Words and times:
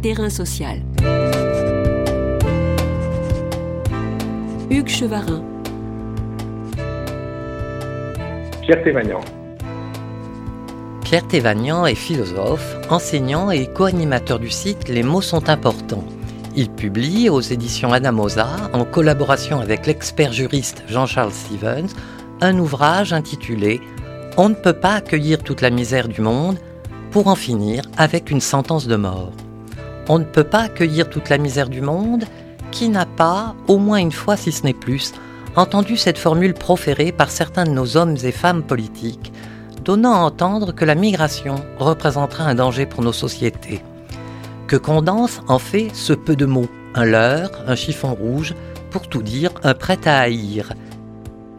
Terrain 0.00 0.30
social. 0.30 0.78
Hugues 4.70 4.88
Chevarin. 4.88 5.42
Pierre 8.62 8.82
Thévagnan. 8.84 9.20
Pierre 11.02 11.26
Thévagnan 11.26 11.84
est 11.84 11.96
philosophe, 11.96 12.76
enseignant 12.90 13.50
et 13.50 13.66
co-animateur 13.66 14.38
du 14.38 14.50
site 14.50 14.88
Les 14.88 15.02
mots 15.02 15.20
sont 15.20 15.48
importants. 15.48 16.04
Il 16.54 16.70
publie 16.70 17.28
aux 17.28 17.40
éditions 17.40 17.92
Anamosa, 17.92 18.50
en 18.72 18.84
collaboration 18.84 19.58
avec 19.58 19.86
l'expert 19.86 20.32
juriste 20.32 20.84
Jean-Charles 20.86 21.32
Stevens, 21.32 21.88
un 22.40 22.56
ouvrage 22.58 23.12
intitulé 23.12 23.80
On 24.36 24.48
ne 24.48 24.54
peut 24.54 24.74
pas 24.74 24.94
accueillir 24.94 25.42
toute 25.42 25.60
la 25.60 25.70
misère 25.70 26.06
du 26.06 26.20
monde 26.20 26.58
pour 27.10 27.26
en 27.26 27.34
finir 27.34 27.82
avec 27.96 28.30
une 28.30 28.40
sentence 28.40 28.86
de 28.86 28.94
mort. 28.94 29.32
On 30.08 30.18
ne 30.18 30.24
peut 30.24 30.44
pas 30.44 30.62
accueillir 30.62 31.10
toute 31.10 31.28
la 31.28 31.38
misère 31.38 31.68
du 31.68 31.82
monde 31.82 32.24
qui 32.70 32.88
n'a 32.88 33.06
pas, 33.06 33.54
au 33.66 33.78
moins 33.78 33.98
une 33.98 34.12
fois 34.12 34.36
si 34.36 34.52
ce 34.52 34.64
n'est 34.64 34.72
plus, 34.72 35.12
entendu 35.54 35.96
cette 35.96 36.18
formule 36.18 36.54
proférée 36.54 37.12
par 37.12 37.30
certains 37.30 37.64
de 37.64 37.70
nos 37.70 37.96
hommes 37.96 38.16
et 38.22 38.32
femmes 38.32 38.62
politiques, 38.62 39.32
donnant 39.84 40.14
à 40.14 40.18
entendre 40.18 40.72
que 40.72 40.84
la 40.84 40.94
migration 40.94 41.56
représentera 41.78 42.44
un 42.44 42.54
danger 42.54 42.86
pour 42.86 43.02
nos 43.02 43.12
sociétés. 43.12 43.82
Que 44.66 44.76
condense 44.76 45.40
en 45.48 45.58
fait 45.58 45.88
ce 45.94 46.12
peu 46.12 46.36
de 46.36 46.46
mots, 46.46 46.68
un 46.94 47.04
leurre, 47.04 47.50
un 47.66 47.74
chiffon 47.74 48.14
rouge, 48.14 48.54
pour 48.90 49.08
tout 49.08 49.22
dire, 49.22 49.50
un 49.62 49.74
prêt 49.74 49.98
à 50.06 50.20
haïr? 50.20 50.72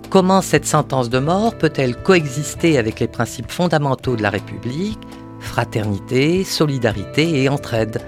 Comment 0.10 0.42
cette 0.42 0.66
sentence 0.66 1.10
de 1.12 1.20
mort 1.20 1.56
peut-elle 1.56 1.96
coexister 1.96 2.80
avec 2.80 3.00
les 3.00 3.08
principes 3.08 3.52
fondamentaux 3.52 4.16
de 4.16 4.24
la 4.24 4.32
République, 4.32 5.00
fraternité, 5.40 6.44
solidarité 6.44 7.44
et 7.44 7.50
entraide? 7.50 8.02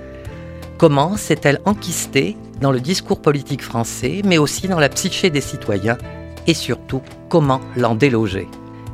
Comment 0.81 1.16
s'est-elle 1.16 1.59
enquistée 1.66 2.35
dans 2.59 2.71
le 2.71 2.80
discours 2.80 3.21
politique 3.21 3.62
français, 3.62 4.24
mais 4.26 4.40
aussi 4.40 4.68
dans 4.68 4.79
la 4.79 4.90
psyché 4.90 5.29
des 5.29 5.40
citoyens, 5.40 5.99
et 6.48 6.55
surtout 6.55 7.04
comment 7.29 7.62
l'en 7.77 7.93
déloger 7.93 8.48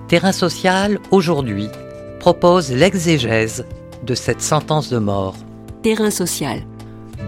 Terrain 0.09 0.33
social, 0.33 0.99
aujourd'hui, 1.11 1.69
propose 2.19 2.73
l'exégèse 2.73 3.65
de 4.03 4.15
cette 4.15 4.41
sentence 4.41 4.89
de 4.89 4.97
mort. 4.97 5.37
Terrain 5.81 6.11
social. 6.11 6.59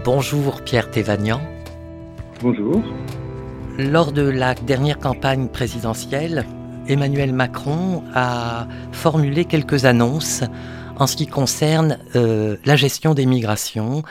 Bonjour 0.04 0.60
Pierre 0.60 0.90
Thévagnan. 0.90 1.40
Bonjour. 2.42 2.82
Lors 3.78 4.12
de 4.12 4.28
la 4.28 4.54
dernière 4.54 4.98
campagne 4.98 5.48
présidentielle, 5.48 6.44
Emmanuel 6.86 7.32
Macron 7.32 8.02
a 8.14 8.66
formulé 8.92 9.46
quelques 9.46 9.86
annonces 9.86 10.44
en 11.00 11.06
ce 11.06 11.16
qui 11.16 11.26
concerne 11.26 11.98
euh, 12.14 12.56
la 12.66 12.76
gestion 12.76 13.14
des 13.14 13.24
migrations, 13.24 14.02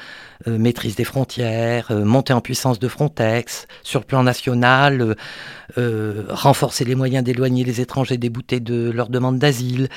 euh, 0.47 0.57
maîtrise 0.57 0.95
des 0.95 1.03
frontières, 1.03 1.91
euh, 1.91 2.03
montée 2.03 2.33
en 2.33 2.41
puissance 2.41 2.79
de 2.79 2.87
Frontex, 2.87 3.67
sur 3.83 3.99
le 3.99 4.05
plan 4.05 4.23
national, 4.23 5.15
renforcer 5.77 6.83
les 6.83 6.95
moyens 6.95 7.23
d'éloigner 7.23 7.63
les 7.63 7.79
étrangers 7.79 8.17
déboutés 8.17 8.59
de 8.59 8.89
leur 8.89 9.09
demande 9.09 9.37
d'asile, 9.37 9.87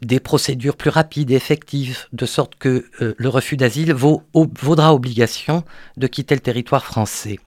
des 0.00 0.20
procédures 0.20 0.76
plus 0.76 0.90
rapides 0.90 1.30
et 1.30 1.34
effectives, 1.34 2.06
de 2.12 2.26
sorte 2.26 2.54
que 2.56 2.86
le 2.98 3.28
refus 3.28 3.56
d'asile 3.56 3.92
vaudra 3.92 4.94
obligation 4.94 5.64
de 5.96 6.06
quitter 6.06 6.34
le 6.34 6.40
territoire 6.40 6.84
français. 6.84 7.38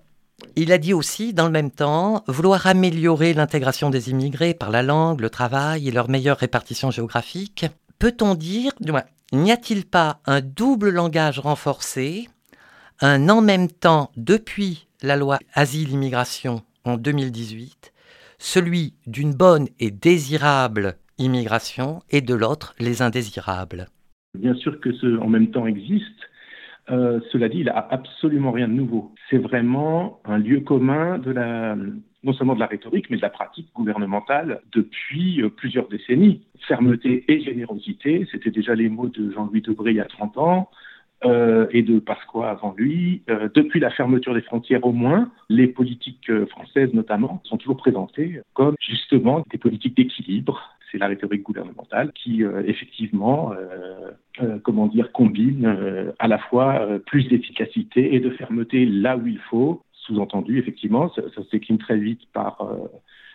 Il 0.56 0.72
a 0.72 0.78
dit 0.78 0.94
aussi, 0.94 1.34
dans 1.34 1.46
le 1.46 1.52
même 1.52 1.72
temps, 1.72 2.24
vouloir 2.28 2.68
améliorer 2.68 3.34
l'intégration 3.34 3.90
des 3.90 4.12
immigrés 4.12 4.54
par 4.54 4.70
la 4.70 4.84
langue, 4.84 5.22
le 5.22 5.30
travail 5.30 5.88
et 5.88 5.92
leur 5.92 6.08
meilleure 6.08 6.38
répartition 6.38 6.92
géographique. 6.92 7.66
Peut-on 8.00 8.34
dire, 8.34 8.72
n'y 9.34 9.52
a-t-il 9.52 9.86
pas 9.86 10.22
un 10.26 10.40
double 10.40 10.90
langage 10.90 11.38
renforcé, 11.38 12.30
un 13.02 13.28
en 13.28 13.42
même 13.42 13.68
temps 13.68 14.10
depuis 14.16 14.88
la 15.04 15.18
loi 15.18 15.38
Asile-Immigration 15.54 16.62
en 16.86 16.96
2018, 16.96 17.92
celui 18.38 18.94
d'une 19.06 19.34
bonne 19.34 19.68
et 19.82 19.92
désirable 19.92 20.96
immigration 21.18 22.00
et 22.10 22.22
de 22.22 22.34
l'autre 22.34 22.74
les 22.80 23.02
indésirables? 23.02 23.88
Bien 24.34 24.56
sûr 24.56 24.80
que 24.80 24.94
ce 24.94 25.18
en 25.18 25.28
même 25.28 25.52
temps 25.52 25.68
existe, 25.68 26.06
euh, 26.92 27.20
cela 27.34 27.50
dit, 27.50 27.60
il 27.60 27.66
n'a 27.66 27.86
absolument 27.92 28.54
rien 28.54 28.70
de 28.70 28.74
nouveau. 28.74 29.14
C'est 29.30 29.40
vraiment 29.40 30.22
un 30.24 30.38
lieu 30.38 30.62
commun 30.62 31.18
de 31.18 31.32
la, 31.32 31.76
non 32.24 32.34
seulement 32.34 32.56
de 32.56 32.60
la 32.60 32.66
rhétorique, 32.66 33.10
mais 33.10 33.18
de 33.18 33.22
la 33.22 33.30
pratique 33.30 33.68
gouvernementale 33.74 34.62
depuis 34.72 35.42
euh, 35.42 35.50
plusieurs 35.50 35.88
décennies. 35.88 36.42
Fermeté 36.68 37.24
et 37.28 37.42
générosité, 37.42 38.28
c'était 38.32 38.52
déjà 38.52 38.76
les 38.76 38.90
mots 38.90 39.08
de 39.08 39.32
Jean-Louis 39.32 39.62
Debré 39.62 39.92
il 39.92 39.98
y 39.98 40.02
a 40.02 40.06
30 40.06 40.38
ans. 40.38 40.70
Euh, 41.26 41.68
et 41.72 41.82
de 41.82 42.00
Pasqua 42.00 42.50
avant 42.50 42.74
lui. 42.78 43.24
depuis 43.54 43.82
la 43.82 43.90
fermeture 43.90 44.34
des 44.34 44.42
frontières 44.42 44.86
au 44.86 44.94
moins, 44.94 45.30
les 45.50 45.68
politiques 45.68 46.32
françaises 46.46 46.94
notamment 46.94 47.42
sont 47.44 47.58
toujours 47.58 47.76
présentées 47.76 48.40
comme 48.54 48.76
justement 48.80 49.44
des 49.52 49.58
politiques 49.58 49.98
d'équilibre, 49.98 50.80
c'est 50.92 50.98
la 50.98 51.08
rhétorique 51.08 51.44
gouvernementale 51.44 52.12
qui 52.14 52.44
euh, 52.44 52.64
effectivement, 52.66 53.54
euh, 53.54 54.12
euh, 54.42 54.60
comment 54.64 54.88
dire, 54.88 55.12
combine 55.12 56.14
à 56.20 56.28
la 56.28 56.38
fois 56.38 56.88
plus 57.06 57.28
d'efficacité 57.28 58.16
et 58.16 58.20
de 58.20 58.30
fermeté 58.32 58.86
là 58.86 59.18
où 59.18 59.28
il 59.28 59.40
faut. 59.50 59.82
Sous-entendu, 60.06 60.58
effectivement, 60.60 61.10
ça, 61.14 61.22
ça 61.36 61.42
très 61.80 61.98
vite 61.98 62.22
par 62.34 62.68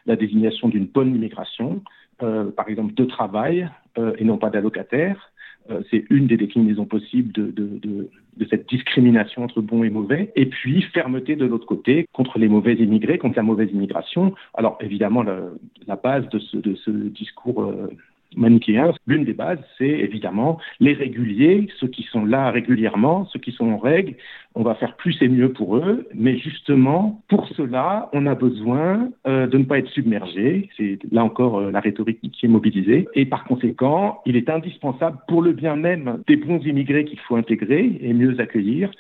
la 0.07 0.17
désignation 0.17 0.69
d'une 0.69 0.87
bonne 0.87 1.15
immigration, 1.15 1.83
par 2.19 2.69
exemple 2.69 2.95
de 2.95 3.05
travail 3.05 3.69
et 4.19 4.25
non 4.25 4.39
pas 4.39 4.51
d'allocataire. 4.51 5.31
c'est 5.91 6.05
une 6.11 6.27
des 6.27 6.37
déclinaisons 6.37 6.85
possibles 6.85 7.33
de, 7.33 7.51
de, 7.51 7.79
de, 8.37 8.47
cette 8.51 8.69
discrimination 8.69 9.45
entre 9.45 9.61
bons 9.61 9.85
et 9.85 9.91
mauvais, 9.91 10.33
et 10.37 10.47
puis 10.47 10.83
fermeté 10.83 11.37
de 11.37 11.47
l'autre 11.47 11.67
côté 11.67 12.07
contre 12.13 12.39
les 12.39 12.49
mauvais 12.49 12.75
immigrés, 12.75 13.19
contre 13.19 13.37
la 13.37 13.43
mauvaise 13.43 13.71
immigration. 13.73 14.35
Alors 14.55 14.77
évidemment, 14.81 15.23
la, 15.23 15.97
base 15.97 16.29
de 16.31 16.39
ce, 16.39 16.59
ce 16.75 16.91
discours 16.91 17.63
euh, 17.63 17.89
manichéen, 18.37 18.93
l'une 19.07 19.25
des 19.25 19.33
bases, 19.33 19.59
c'est 19.79 19.89
évidemment 19.89 20.59
les 20.81 20.93
réguliers, 20.93 21.69
ceux 21.79 21.89
qui 21.89 22.03
sont 22.05 22.25
là 22.25 22.51
régulièrement, 22.51 23.27
ceux 23.27 23.39
qui 23.39 23.53
sont 23.53 23.71
en 23.71 23.79
règle. 23.79 24.15
On 24.55 24.63
va 24.63 24.75
faire 24.77 24.97
plus 24.97 25.21
et 25.21 25.29
mieux 25.29 25.53
pour 25.53 25.77
eux, 25.77 26.07
mais 26.15 26.39
justement, 26.39 27.23
pour 27.29 27.49
cela, 27.49 28.09
on 28.13 28.27
a 28.27 28.37
besoin 28.37 29.09
euh, 29.27 29.49
de 29.49 29.59
ne 29.59 29.65
pas 29.65 29.79
être 29.79 29.89
submergé. 29.89 30.71
C'est 30.77 30.99
là 31.11 31.25
encore 31.25 31.59
euh, 31.59 31.71
la 31.73 31.81
rhétorique 31.81 32.21
qui 32.21 32.47
est 32.47 32.49
mobilisée. 32.49 33.09
Et 33.15 33.27
par 33.27 33.45
conséquent, 33.45 34.21
il 34.27 34.37
est 34.37 34.49
indispensable 34.49 35.19
pour 35.27 35.43
le 35.43 35.53
bien 35.53 35.75
même 35.75 36.23
des 36.29 36.37
bons 36.37 36.61
immigrés 36.65 37.05
qu'il 37.05 37.19
faut 37.21 37.37
intégrer 37.37 37.99
et 38.01 38.13
mieux 38.13 38.39
accueillir, 38.41 38.91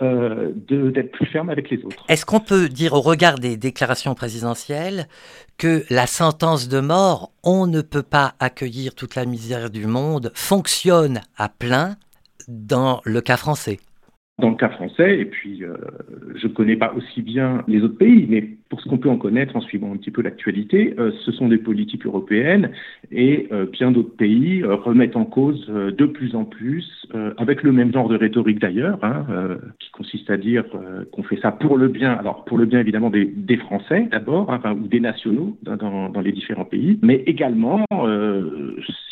euh, 0.00 0.50
d'être 0.54 1.12
plus 1.12 1.26
ferme 1.26 1.50
avec 1.50 1.70
les 1.70 1.84
autres. 1.84 2.04
Est-ce 2.08 2.24
qu'on 2.24 2.40
peut 2.40 2.68
dire 2.68 2.94
au 2.94 3.02
regard 3.02 3.38
des 3.38 3.56
déclarations 3.56 4.14
présidentielles 4.14 5.06
que 5.58 5.84
la 5.90 6.06
sentence 6.06 6.68
de 6.68 6.80
mort, 6.80 7.30
on 7.44 7.66
ne 7.66 7.82
peut 7.82 8.02
pas 8.02 8.34
accueillir 8.40 8.94
toute 8.94 9.14
la 9.14 9.26
misère 9.26 9.70
du 9.70 9.86
monde, 9.86 10.32
fonctionne 10.34 11.20
à 11.36 11.48
plein 11.48 11.96
dans 12.48 13.00
le 13.04 13.20
cas 13.20 13.36
français? 13.36 13.78
Dans 14.38 14.50
le 14.50 14.56
cas 14.56 14.70
français, 14.70 15.18
et 15.18 15.26
puis 15.26 15.62
euh, 15.62 15.76
je 16.36 16.46
ne 16.46 16.52
connais 16.52 16.76
pas 16.76 16.92
aussi 16.94 17.20
bien 17.20 17.62
les 17.68 17.82
autres 17.82 17.98
pays, 17.98 18.26
mais 18.28 18.56
pour 18.72 18.80
ce 18.80 18.88
qu'on 18.88 18.96
peut 18.96 19.10
en 19.10 19.18
connaître 19.18 19.54
en 19.54 19.60
suivant 19.60 19.92
un 19.92 19.98
petit 19.98 20.10
peu 20.10 20.22
l'actualité, 20.22 20.94
euh, 20.98 21.12
ce 21.26 21.30
sont 21.30 21.48
des 21.48 21.58
politiques 21.58 22.06
européennes 22.06 22.70
et 23.10 23.46
euh, 23.52 23.66
bien 23.66 23.92
d'autres 23.92 24.16
pays 24.16 24.64
remettent 24.64 25.14
en 25.14 25.26
cause 25.26 25.66
de 25.66 26.06
plus 26.06 26.34
en 26.34 26.46
plus, 26.46 27.06
avec 27.36 27.62
le 27.62 27.72
même 27.72 27.92
genre 27.92 28.08
de 28.08 28.16
rhétorique 28.16 28.60
d'ailleurs, 28.60 28.98
hein, 29.02 29.26
qui 29.78 29.90
consiste 29.90 30.30
à 30.30 30.38
dire 30.38 30.64
qu'on 31.12 31.22
fait 31.22 31.38
ça 31.42 31.52
pour 31.52 31.76
le 31.76 31.88
bien, 31.88 32.12
alors 32.12 32.46
pour 32.46 32.56
le 32.56 32.64
bien 32.64 32.80
évidemment 32.80 33.10
des, 33.10 33.26
des 33.26 33.58
Français 33.58 34.08
d'abord, 34.10 34.50
hein, 34.50 34.56
enfin, 34.58 34.72
ou 34.72 34.86
des 34.86 35.00
nationaux 35.00 35.54
dans, 35.62 36.08
dans, 36.08 36.20
les 36.22 36.32
différents 36.32 36.64
pays, 36.64 36.98
mais 37.02 37.22
également, 37.26 37.84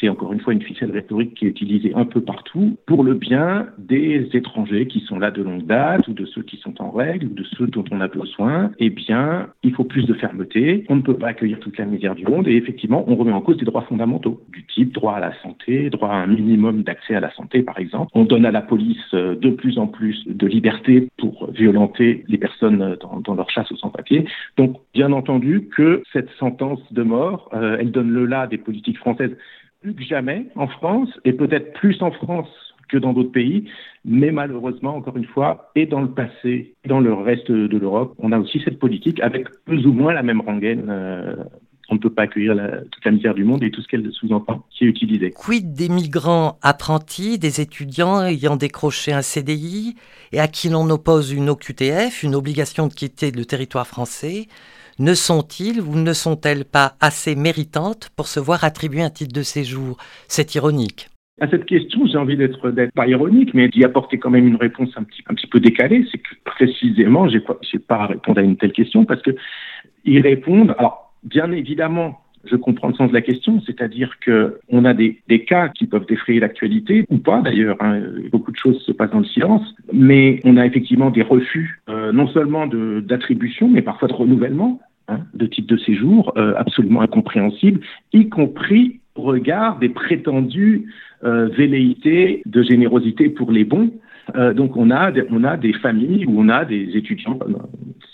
c'est 0.00 0.08
encore 0.08 0.32
une 0.32 0.40
fois 0.40 0.54
une 0.54 0.62
ficelle 0.62 0.90
rhétorique 0.90 1.34
qui 1.34 1.46
est 1.46 1.50
utilisée 1.50 1.92
un 1.94 2.06
peu 2.06 2.22
partout, 2.22 2.78
pour 2.86 3.04
le 3.04 3.12
bien 3.12 3.66
des 3.76 4.30
étrangers 4.32 4.86
qui 4.86 5.00
sont 5.00 5.18
là 5.18 5.30
de 5.30 5.42
longue 5.42 5.66
date 5.66 6.08
ou 6.08 6.14
de 6.14 6.24
ceux 6.24 6.42
qui 6.42 6.56
sont 6.58 6.80
en 6.80 6.90
règle 6.90 7.26
ou 7.26 7.34
de 7.34 7.44
ceux 7.58 7.66
dont 7.66 7.84
on 7.90 8.00
a 8.00 8.08
besoin, 8.08 8.70
eh 8.78 8.88
bien, 8.88 9.49
il 9.62 9.72
faut 9.72 9.84
plus 9.84 10.06
de 10.06 10.14
fermeté. 10.14 10.84
On 10.88 10.96
ne 10.96 11.02
peut 11.02 11.16
pas 11.16 11.28
accueillir 11.28 11.58
toute 11.60 11.78
la 11.78 11.84
misère 11.84 12.14
du 12.14 12.24
monde 12.24 12.48
et 12.48 12.56
effectivement, 12.56 13.04
on 13.06 13.16
remet 13.16 13.32
en 13.32 13.40
cause 13.40 13.56
des 13.56 13.64
droits 13.64 13.82
fondamentaux 13.82 14.40
du 14.50 14.64
type 14.66 14.92
droit 14.92 15.14
à 15.14 15.20
la 15.20 15.32
santé, 15.42 15.90
droit 15.90 16.10
à 16.10 16.16
un 16.16 16.26
minimum 16.26 16.82
d'accès 16.82 17.14
à 17.14 17.20
la 17.20 17.32
santé, 17.32 17.62
par 17.62 17.78
exemple. 17.78 18.10
On 18.14 18.24
donne 18.24 18.46
à 18.46 18.50
la 18.50 18.62
police 18.62 18.98
euh, 19.14 19.34
de 19.34 19.50
plus 19.50 19.78
en 19.78 19.86
plus 19.86 20.26
de 20.26 20.46
liberté 20.46 21.08
pour 21.18 21.50
violenter 21.52 22.24
les 22.28 22.38
personnes 22.38 22.96
dans, 23.00 23.34
leur 23.34 23.50
chasse 23.50 23.70
aux 23.72 23.76
sans-papiers. 23.76 24.24
Donc, 24.56 24.76
bien 24.94 25.12
entendu 25.12 25.68
que 25.74 26.02
cette 26.12 26.30
sentence 26.38 26.80
de 26.92 27.02
mort, 27.02 27.48
euh, 27.54 27.76
elle 27.80 27.90
donne 27.90 28.10
le 28.10 28.26
là 28.26 28.46
des 28.46 28.58
politiques 28.58 28.98
françaises 28.98 29.36
plus 29.80 29.94
que 29.94 30.02
jamais 30.02 30.46
en 30.56 30.66
France 30.66 31.08
et 31.24 31.32
peut-être 31.32 31.72
plus 31.74 32.02
en 32.02 32.10
France 32.10 32.69
que 32.90 32.98
dans 32.98 33.12
d'autres 33.12 33.32
pays. 33.32 33.64
Mais 34.04 34.30
malheureusement, 34.30 34.96
encore 34.96 35.16
une 35.16 35.26
fois, 35.26 35.70
et 35.74 35.86
dans 35.86 36.00
le 36.00 36.10
passé, 36.10 36.74
et 36.84 36.88
dans 36.88 37.00
le 37.00 37.12
reste 37.12 37.50
de 37.50 37.78
l'Europe, 37.78 38.14
on 38.18 38.32
a 38.32 38.38
aussi 38.38 38.60
cette 38.64 38.78
politique 38.78 39.20
avec 39.20 39.48
plus 39.64 39.86
ou 39.86 39.92
moins 39.92 40.12
la 40.12 40.22
même 40.22 40.40
rengaine. 40.40 40.86
Euh, 40.88 41.36
On 41.92 41.96
ne 41.96 41.98
peut 41.98 42.14
pas 42.14 42.22
accueillir 42.22 42.54
toute 42.92 43.04
la 43.04 43.10
misère 43.10 43.34
du 43.34 43.42
monde 43.42 43.64
et 43.64 43.72
tout 43.72 43.82
ce 43.82 43.88
qu'elle 43.88 44.08
sous-entend, 44.12 44.64
qui 44.70 44.84
est 44.84 44.86
utilisé. 44.86 45.32
Quid 45.32 45.74
des 45.74 45.88
migrants 45.88 46.56
apprentis, 46.62 47.36
des 47.36 47.60
étudiants 47.60 48.22
ayant 48.22 48.54
décroché 48.56 49.12
un 49.12 49.22
CDI 49.22 49.96
et 50.30 50.38
à 50.38 50.46
qui 50.46 50.68
l'on 50.68 50.88
oppose 50.88 51.32
une 51.32 51.50
OQTF, 51.50 52.22
une 52.22 52.36
obligation 52.36 52.86
de 52.86 52.94
quitter 52.94 53.32
le 53.32 53.44
territoire 53.44 53.88
français? 53.88 54.46
Ne 55.00 55.14
sont-ils 55.14 55.80
ou 55.80 55.96
ne 55.96 56.12
sont-elles 56.12 56.64
pas 56.64 56.94
assez 57.00 57.34
méritantes 57.34 58.10
pour 58.14 58.28
se 58.28 58.38
voir 58.38 58.62
attribuer 58.62 59.02
un 59.02 59.10
titre 59.10 59.34
de 59.34 59.42
séjour? 59.42 59.96
C'est 60.28 60.54
ironique. 60.54 61.08
À 61.40 61.48
cette 61.48 61.64
question, 61.64 62.06
j'ai 62.06 62.18
envie 62.18 62.36
d'être 62.36 62.70
pas 62.94 63.06
ironique, 63.06 63.54
mais 63.54 63.68
d'y 63.68 63.82
apporter 63.82 64.18
quand 64.18 64.28
même 64.28 64.46
une 64.46 64.56
réponse 64.56 64.90
un 64.96 65.04
petit, 65.04 65.22
un 65.26 65.34
petit 65.34 65.46
peu 65.46 65.58
décalée. 65.58 66.06
C'est 66.12 66.18
que 66.18 66.34
précisément, 66.44 67.28
j'ai 67.28 67.40
pas, 67.40 67.58
pas 67.88 67.96
à 67.96 68.06
répondre 68.06 68.38
à 68.38 68.42
une 68.42 68.56
telle 68.56 68.72
question 68.72 69.06
parce 69.06 69.22
que 69.22 69.30
ils 70.04 70.20
répondent. 70.20 70.74
Alors, 70.78 71.14
bien 71.24 71.50
évidemment, 71.52 72.20
je 72.44 72.56
comprends 72.56 72.88
le 72.88 72.94
sens 72.94 73.08
de 73.08 73.14
la 73.14 73.22
question, 73.22 73.60
c'est-à-dire 73.66 74.18
que 74.20 74.58
on 74.68 74.84
a 74.84 74.94
des, 74.94 75.20
des, 75.28 75.44
cas 75.44 75.68
qui 75.68 75.86
peuvent 75.86 76.06
défrayer 76.06 76.40
l'actualité 76.40 77.04
ou 77.10 77.18
pas 77.18 77.40
d'ailleurs. 77.40 77.76
Hein, 77.80 78.02
beaucoup 78.30 78.50
de 78.50 78.56
choses 78.56 78.80
se 78.82 78.92
passent 78.92 79.10
dans 79.10 79.18
le 79.20 79.24
silence, 79.24 79.62
mais 79.92 80.40
on 80.44 80.56
a 80.56 80.66
effectivement 80.66 81.10
des 81.10 81.22
refus, 81.22 81.80
euh, 81.88 82.12
non 82.12 82.28
seulement 82.28 82.66
d'attribution, 82.66 83.68
mais 83.68 83.82
parfois 83.82 84.08
de 84.08 84.14
renouvellement 84.14 84.80
hein, 85.08 85.20
de 85.34 85.46
type 85.46 85.66
de 85.66 85.76
séjour 85.76 86.32
euh, 86.36 86.54
absolument 86.56 87.02
incompréhensible, 87.02 87.80
y 88.12 88.28
compris 88.28 89.00
au 89.14 89.22
regard 89.22 89.78
des 89.78 89.88
prétendues 89.88 90.86
euh, 91.24 91.48
velléités 91.48 92.42
de 92.46 92.62
générosité 92.62 93.28
pour 93.28 93.52
les 93.52 93.64
bons. 93.64 93.90
Euh, 94.36 94.54
donc 94.54 94.76
on 94.76 94.90
a, 94.90 95.12
on 95.30 95.44
a 95.44 95.56
des 95.56 95.72
familles 95.72 96.24
où 96.26 96.40
on 96.40 96.48
a 96.48 96.64
des 96.64 96.96
étudiants, 96.96 97.38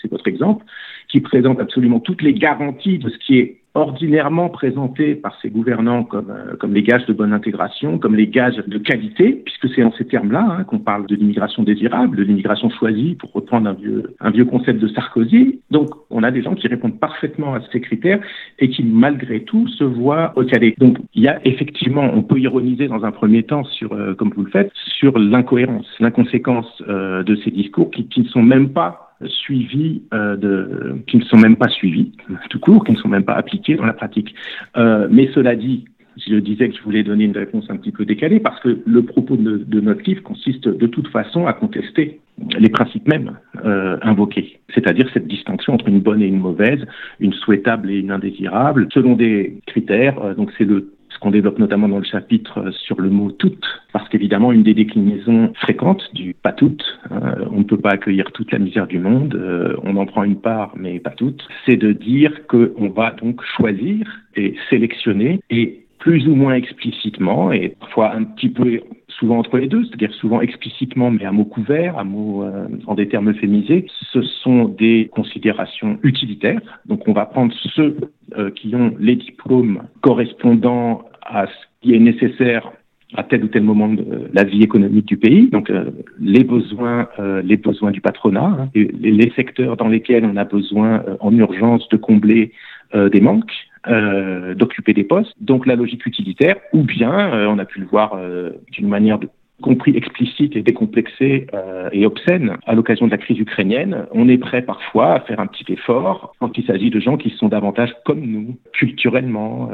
c'est 0.01 0.09
votre 0.09 0.27
exemple, 0.27 0.65
qui 1.07 1.21
présentent 1.21 1.59
absolument 1.59 1.99
toutes 1.99 2.21
les 2.21 2.33
garanties 2.33 2.97
de 2.97 3.09
ce 3.09 3.17
qui 3.19 3.39
est 3.39 3.57
ordinairement 3.77 4.49
présentés 4.49 5.13
par 5.15 5.37
ces 5.41 5.49
gouvernants 5.49 6.03
comme, 6.03 6.31
euh, 6.31 6.55
comme 6.59 6.73
les 6.73 6.81
gages 6.81 7.05
de 7.05 7.13
bonne 7.13 7.31
intégration, 7.31 7.99
comme 7.99 8.15
les 8.15 8.27
gages 8.27 8.57
de 8.65 8.77
qualité, 8.79 9.43
puisque 9.45 9.69
c'est 9.73 9.83
en 9.83 9.91
ces 9.91 10.05
termes-là 10.05 10.45
hein, 10.49 10.63
qu'on 10.63 10.79
parle 10.79 11.05
de 11.05 11.15
l'immigration 11.15 11.63
désirable, 11.63 12.17
de 12.17 12.23
l'immigration 12.23 12.69
choisie, 12.71 13.15
pour 13.15 13.31
reprendre 13.31 13.69
un 13.69 13.73
vieux, 13.73 14.15
un 14.19 14.31
vieux 14.31 14.45
concept 14.45 14.79
de 14.79 14.87
Sarkozy. 14.87 15.61
Donc, 15.69 15.89
on 16.09 16.23
a 16.23 16.31
des 16.31 16.41
gens 16.41 16.55
qui 16.55 16.67
répondent 16.67 16.99
parfaitement 16.99 17.53
à 17.53 17.61
ces 17.71 17.79
critères 17.79 18.19
et 18.57 18.69
qui, 18.69 18.83
malgré 18.83 19.43
tout, 19.43 19.67
se 19.67 19.83
voient 19.83 20.33
recalés. 20.35 20.75
Donc, 20.79 20.97
il 21.13 21.21
y 21.23 21.27
a 21.27 21.39
effectivement, 21.45 22.09
on 22.13 22.23
peut 22.23 22.39
ironiser 22.39 22.87
dans 22.87 23.05
un 23.05 23.11
premier 23.11 23.43
temps 23.43 23.63
sur, 23.63 23.93
euh, 23.93 24.15
comme 24.15 24.31
vous 24.35 24.43
le 24.43 24.51
faites, 24.51 24.71
sur 24.73 25.19
l'incohérence, 25.19 25.87
l'inconséquence 25.99 26.83
euh, 26.87 27.21
de 27.23 27.35
ces 27.35 27.51
discours 27.51 27.91
qui, 27.91 28.07
qui 28.07 28.21
ne 28.21 28.27
sont 28.27 28.41
même 28.41 28.69
pas 28.69 29.06
suivis 29.25 30.03
euh, 30.13 30.35
de, 30.35 31.01
qui 31.07 31.17
ne 31.17 31.23
sont 31.23 31.37
même 31.37 31.55
pas 31.55 31.69
suivis, 31.69 32.11
tout 32.49 32.59
court, 32.59 32.83
qui 32.83 32.91
ne 32.91 32.97
sont 32.97 33.07
même 33.07 33.25
pas 33.25 33.33
appliqués 33.33 33.75
dans 33.75 33.85
la 33.85 33.93
pratique. 33.93 34.35
Euh, 34.77 35.07
mais 35.09 35.29
cela 35.33 35.55
dit, 35.55 35.85
je 36.27 36.35
disais 36.35 36.69
que 36.69 36.75
je 36.75 36.81
voulais 36.83 37.03
donner 37.03 37.25
une 37.25 37.37
réponse 37.37 37.65
un 37.69 37.77
petit 37.77 37.91
peu 37.91 38.05
décalée 38.05 38.39
parce 38.39 38.59
que 38.61 38.79
le 38.85 39.01
propos 39.03 39.35
de, 39.37 39.57
de 39.57 39.79
notre 39.81 40.03
livre 40.03 40.23
consiste 40.23 40.67
de 40.67 40.87
toute 40.87 41.07
façon 41.09 41.45
à 41.45 41.53
contester 41.53 42.19
les 42.59 42.69
principes 42.69 43.07
mêmes 43.07 43.37
euh, 43.65 43.97
invoqués, 44.01 44.59
c'est-à-dire 44.73 45.09
cette 45.13 45.27
distinction 45.27 45.73
entre 45.73 45.87
une 45.87 45.99
bonne 45.99 46.21
et 46.21 46.27
une 46.27 46.39
mauvaise, 46.39 46.85
une 47.19 47.33
souhaitable 47.33 47.89
et 47.89 47.97
une 47.97 48.11
indésirable, 48.11 48.87
selon 48.93 49.15
des 49.15 49.57
critères. 49.65 50.19
Euh, 50.23 50.33
donc 50.35 50.51
c'est 50.57 50.65
le 50.65 50.91
ce 51.17 51.19
qu'on 51.19 51.31
développe 51.31 51.57
notamment 51.57 51.89
dans 51.89 51.97
le 51.97 52.03
chapitre 52.03 52.69
sur 52.71 53.01
le 53.01 53.09
mot 53.09 53.31
toute, 53.31 53.65
parce 53.91 54.07
qu'évidemment, 54.09 54.51
une 54.51 54.61
des 54.61 54.75
déclinaisons 54.75 55.51
fréquentes 55.55 56.03
du 56.13 56.35
pas 56.35 56.51
toute, 56.51 56.83
euh, 57.11 57.45
on 57.51 57.59
ne 57.59 57.63
peut 57.63 57.77
pas 57.77 57.89
accueillir 57.89 58.31
toute 58.33 58.51
la 58.51 58.59
misère 58.59 58.85
du 58.85 58.99
monde, 58.99 59.33
euh, 59.33 59.75
on 59.83 59.95
en 59.97 60.05
prend 60.05 60.23
une 60.23 60.39
part, 60.39 60.73
mais 60.77 60.99
pas 60.99 61.09
toute, 61.09 61.47
c'est 61.65 61.75
de 61.75 61.91
dire 61.91 62.45
qu'on 62.47 62.89
va 62.89 63.11
donc 63.11 63.41
choisir 63.57 64.07
et 64.35 64.53
sélectionner 64.69 65.39
et 65.49 65.83
plus 65.97 66.27
ou 66.27 66.35
moins 66.35 66.53
explicitement, 66.53 67.51
et 67.51 67.69
parfois 67.79 68.13
un 68.13 68.23
petit 68.23 68.49
peu 68.49 68.81
souvent 69.19 69.39
entre 69.39 69.57
les 69.57 69.67
deux, 69.67 69.83
c'est-à-dire 69.85 70.13
souvent 70.13 70.41
explicitement 70.41 71.11
mais 71.11 71.25
à 71.25 71.31
mots 71.31 71.45
couverts, 71.45 71.97
à 71.97 72.03
mots 72.03 72.43
euh, 72.43 72.67
en 72.85 72.95
des 72.95 73.07
termes 73.07 73.29
euphémisés, 73.29 73.87
ce 74.11 74.21
sont 74.21 74.65
des 74.65 75.09
considérations 75.11 75.99
utilitaires. 76.03 76.61
Donc 76.85 77.07
on 77.07 77.13
va 77.13 77.25
prendre 77.25 77.53
ceux 77.75 77.97
euh, 78.37 78.51
qui 78.51 78.75
ont 78.75 78.93
les 78.99 79.15
diplômes 79.15 79.83
correspondant 80.01 81.05
à 81.21 81.47
ce 81.47 81.51
qui 81.81 81.95
est 81.95 81.99
nécessaire 81.99 82.71
à 83.15 83.23
tel 83.23 83.45
ou 83.45 83.47
tel 83.47 83.63
moment 83.63 83.87
de 83.87 84.29
la 84.33 84.43
vie 84.43 84.61
économique 84.61 85.05
du 85.05 85.15
pays, 85.15 85.49
donc 85.49 85.69
euh, 85.69 85.85
les 86.19 86.43
besoins, 86.43 87.07
les 87.41 87.55
besoins 87.55 87.91
du 87.91 88.01
patronat, 88.01 88.57
hein, 88.59 88.69
les, 88.75 89.31
secteurs 89.33 89.77
dans 89.77 89.87
lesquels 89.87 90.25
on 90.25 90.35
a 90.35 90.43
besoin 90.43 91.03
en 91.21 91.33
urgence 91.33 91.87
de 91.87 91.95
combler 91.95 92.51
des 92.93 93.21
manques, 93.21 93.53
euh, 93.87 94.55
d'occuper 94.55 94.93
des 94.93 95.03
postes, 95.03 95.33
donc 95.39 95.65
la 95.65 95.75
logique 95.75 96.05
utilitaire, 96.05 96.55
ou 96.73 96.83
bien, 96.83 97.33
euh, 97.33 97.47
on 97.47 97.59
a 97.59 97.65
pu 97.65 97.79
le 97.79 97.85
voir 97.85 98.15
euh, 98.15 98.51
d'une 98.71 98.87
manière 98.87 99.19
de, 99.19 99.29
compris 99.61 99.95
explicite 99.95 100.55
et 100.55 100.61
décomplexée 100.61 101.47
et 101.91 102.05
obscène 102.05 102.57
à 102.67 102.75
l'occasion 102.75 103.07
de 103.07 103.11
la 103.11 103.17
crise 103.17 103.39
ukrainienne, 103.39 104.05
on 104.11 104.29
est 104.29 104.37
prêt 104.37 104.61
parfois 104.61 105.13
à 105.13 105.19
faire 105.21 105.39
un 105.39 105.47
petit 105.47 105.65
effort 105.73 106.35
quand 106.39 106.55
il 106.59 106.65
s'agit 106.67 106.91
de 106.91 106.99
gens 106.99 107.17
qui 107.17 107.31
sont 107.31 107.47
davantage 107.47 107.91
comme 108.05 108.21
nous, 108.21 108.55
culturellement. 108.73 109.71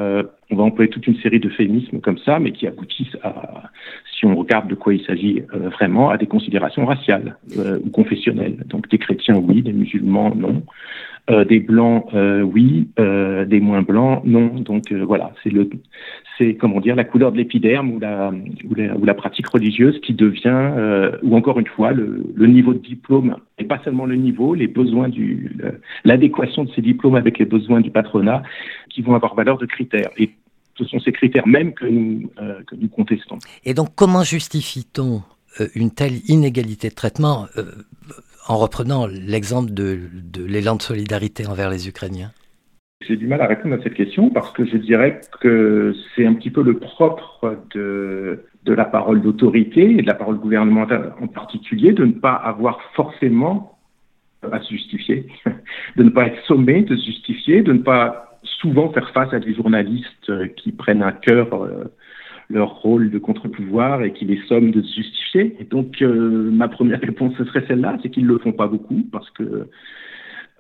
on 0.50 0.56
va 0.56 0.64
employer 0.64 0.90
toute 0.90 1.06
une 1.06 1.18
série 1.18 1.42
de 1.42 1.50
féminismes 1.50 2.00
comme 2.00 2.18
ça, 2.20 2.40
mais 2.40 2.54
qui 2.54 2.66
aboutissent 2.66 3.18
à, 3.24 3.64
si 4.18 4.26
on 4.26 4.36
regarde 4.36 4.70
de 4.70 4.76
quoi 4.76 4.94
il 4.94 5.04
s'agit 5.04 5.44
vraiment, 5.52 6.12
à 6.12 6.18
des 6.18 6.28
considérations 6.28 6.86
raciales 6.86 7.36
ou 7.58 7.90
confessionnelles. 7.90 8.64
Donc 8.68 8.88
des 8.88 9.00
chrétiens, 9.00 9.36
oui, 9.36 9.64
des 9.64 9.74
musulmans, 9.74 10.34
non. 10.34 10.64
Euh, 11.32 11.46
des 11.46 11.62
blancs, 11.62 12.06
euh, 12.14 12.42
oui, 12.42 12.90
euh, 13.00 13.46
des 13.46 13.62
moins 13.62 13.82
blancs, 13.82 14.24
non. 14.26 14.48
Donc 14.48 14.92
voilà, 14.92 15.32
c'est 15.42 15.52
le, 15.52 15.70
c'est 16.38 16.56
comment 16.56 16.82
dire 16.82 16.98
la 16.98 17.06
couleur 17.06 17.32
de 17.32 17.38
l'épiderme 17.38 17.92
ou 17.92 18.00
la, 18.00 18.34
ou 19.00 19.06
la, 19.06 19.14
pratique 19.14 19.48
religieuse 19.48 20.02
qui 20.02 20.14
devient, 20.14 21.14
ou 21.22 21.38
encore 21.38 21.62
une 21.62 21.68
fois, 21.68 21.94
le, 21.94 22.26
niveau 22.46 22.74
de 22.74 22.80
diplôme 22.80 23.38
et 23.58 23.64
pas 23.64 23.80
seulement 23.86 24.06
le 24.06 24.16
niveau, 24.16 24.54
les 24.54 24.68
besoins 24.68 25.08
du, 25.08 25.56
l'adéquation 26.04 26.66
de 26.66 26.72
ces 26.72 26.82
diplômes 26.82 27.16
avec 27.16 27.40
les 27.40 27.46
besoins 27.46 27.80
du 27.80 27.90
patronat 27.90 28.44
qui 28.90 29.02
vont 29.02 29.16
avoir 29.16 29.34
valeur 29.34 29.58
de 29.58 29.66
critères. 29.66 30.10
Et 30.18 30.30
ce 30.78 30.84
sont 30.84 31.00
ces 31.00 31.14
critères 31.14 31.48
même 31.48 31.72
que 31.74 31.86
nous 31.86 32.90
contestons. 32.92 33.40
Et 33.64 33.74
donc, 33.74 33.96
comment 33.96 34.24
justifie-t-on 34.24 35.22
une 35.74 35.92
telle 35.92 36.18
inégalité 36.28 36.90
de 36.90 36.96
traitement 36.96 37.48
en 38.48 38.58
reprenant 38.58 39.08
l'exemple 39.08 39.72
de, 39.72 40.00
l'élan 40.48 40.76
de 40.76 40.82
solidarité 40.82 41.48
envers 41.48 41.70
les 41.70 41.88
Ukrainiens. 41.88 42.32
J'ai 43.06 43.18
du 43.18 43.28
mal 43.28 43.42
à 43.42 43.48
répondre 43.48 43.76
à 43.76 43.84
cette 43.84 43.96
question 43.96 44.30
parce 44.30 44.52
que 44.54 44.66
je 44.66 44.78
dirais 44.78 45.20
que 45.42 45.94
c'est 46.16 46.26
un 46.26 46.34
petit 46.34 46.52
peu 46.52 46.64
le 46.64 46.80
propre 46.80 47.58
de, 47.74 48.46
la 48.66 48.86
parole 48.86 49.22
d'autorité 49.22 49.92
et 49.92 50.02
de 50.02 50.08
la 50.08 50.14
parole 50.14 50.38
gouvernementale 50.38 51.14
en 51.22 51.28
particulier 51.28 51.92
de 51.92 52.06
ne 52.06 52.14
pas 52.14 52.34
avoir 52.34 52.80
forcément 52.96 53.78
à 54.52 54.62
se 54.62 54.70
justifier, 54.70 55.28
de 55.98 56.04
ne 56.04 56.10
pas 56.10 56.28
être 56.28 56.42
sommé 56.46 56.84
de 56.84 56.96
se 56.96 57.06
justifier, 57.06 57.62
de 57.62 57.74
ne 57.74 57.80
pas 57.80 58.40
souvent 58.44 58.92
faire 58.92 59.10
face 59.12 59.34
à 59.34 59.40
des 59.40 59.54
journalistes 59.54 60.32
qui 60.56 60.72
prennent 60.72 61.04
à 61.04 61.12
cœur 61.12 61.54
euh, 61.54 61.86
leur 62.50 62.82
rôle 62.82 63.10
de 63.10 63.18
contre-pouvoir 63.18 64.04
et 64.04 64.14
qui 64.14 64.26
les 64.26 64.40
somment 64.48 64.72
de 64.72 64.82
se 64.82 64.96
justifier. 64.96 65.56
Et 65.60 65.64
donc, 65.64 66.02
euh, 66.02 66.50
ma 66.52 66.68
première 66.68 67.00
réponse 67.02 67.34
ce 67.38 67.46
serait 67.46 67.64
celle-là, 67.68 67.98
c'est 68.02 68.10
qu'ils 68.10 68.24
ne 68.24 68.34
le 68.34 68.40
font 68.40 68.54
pas 68.54 68.68
beaucoup 68.68 69.04
parce 69.12 69.30
que 69.32 69.68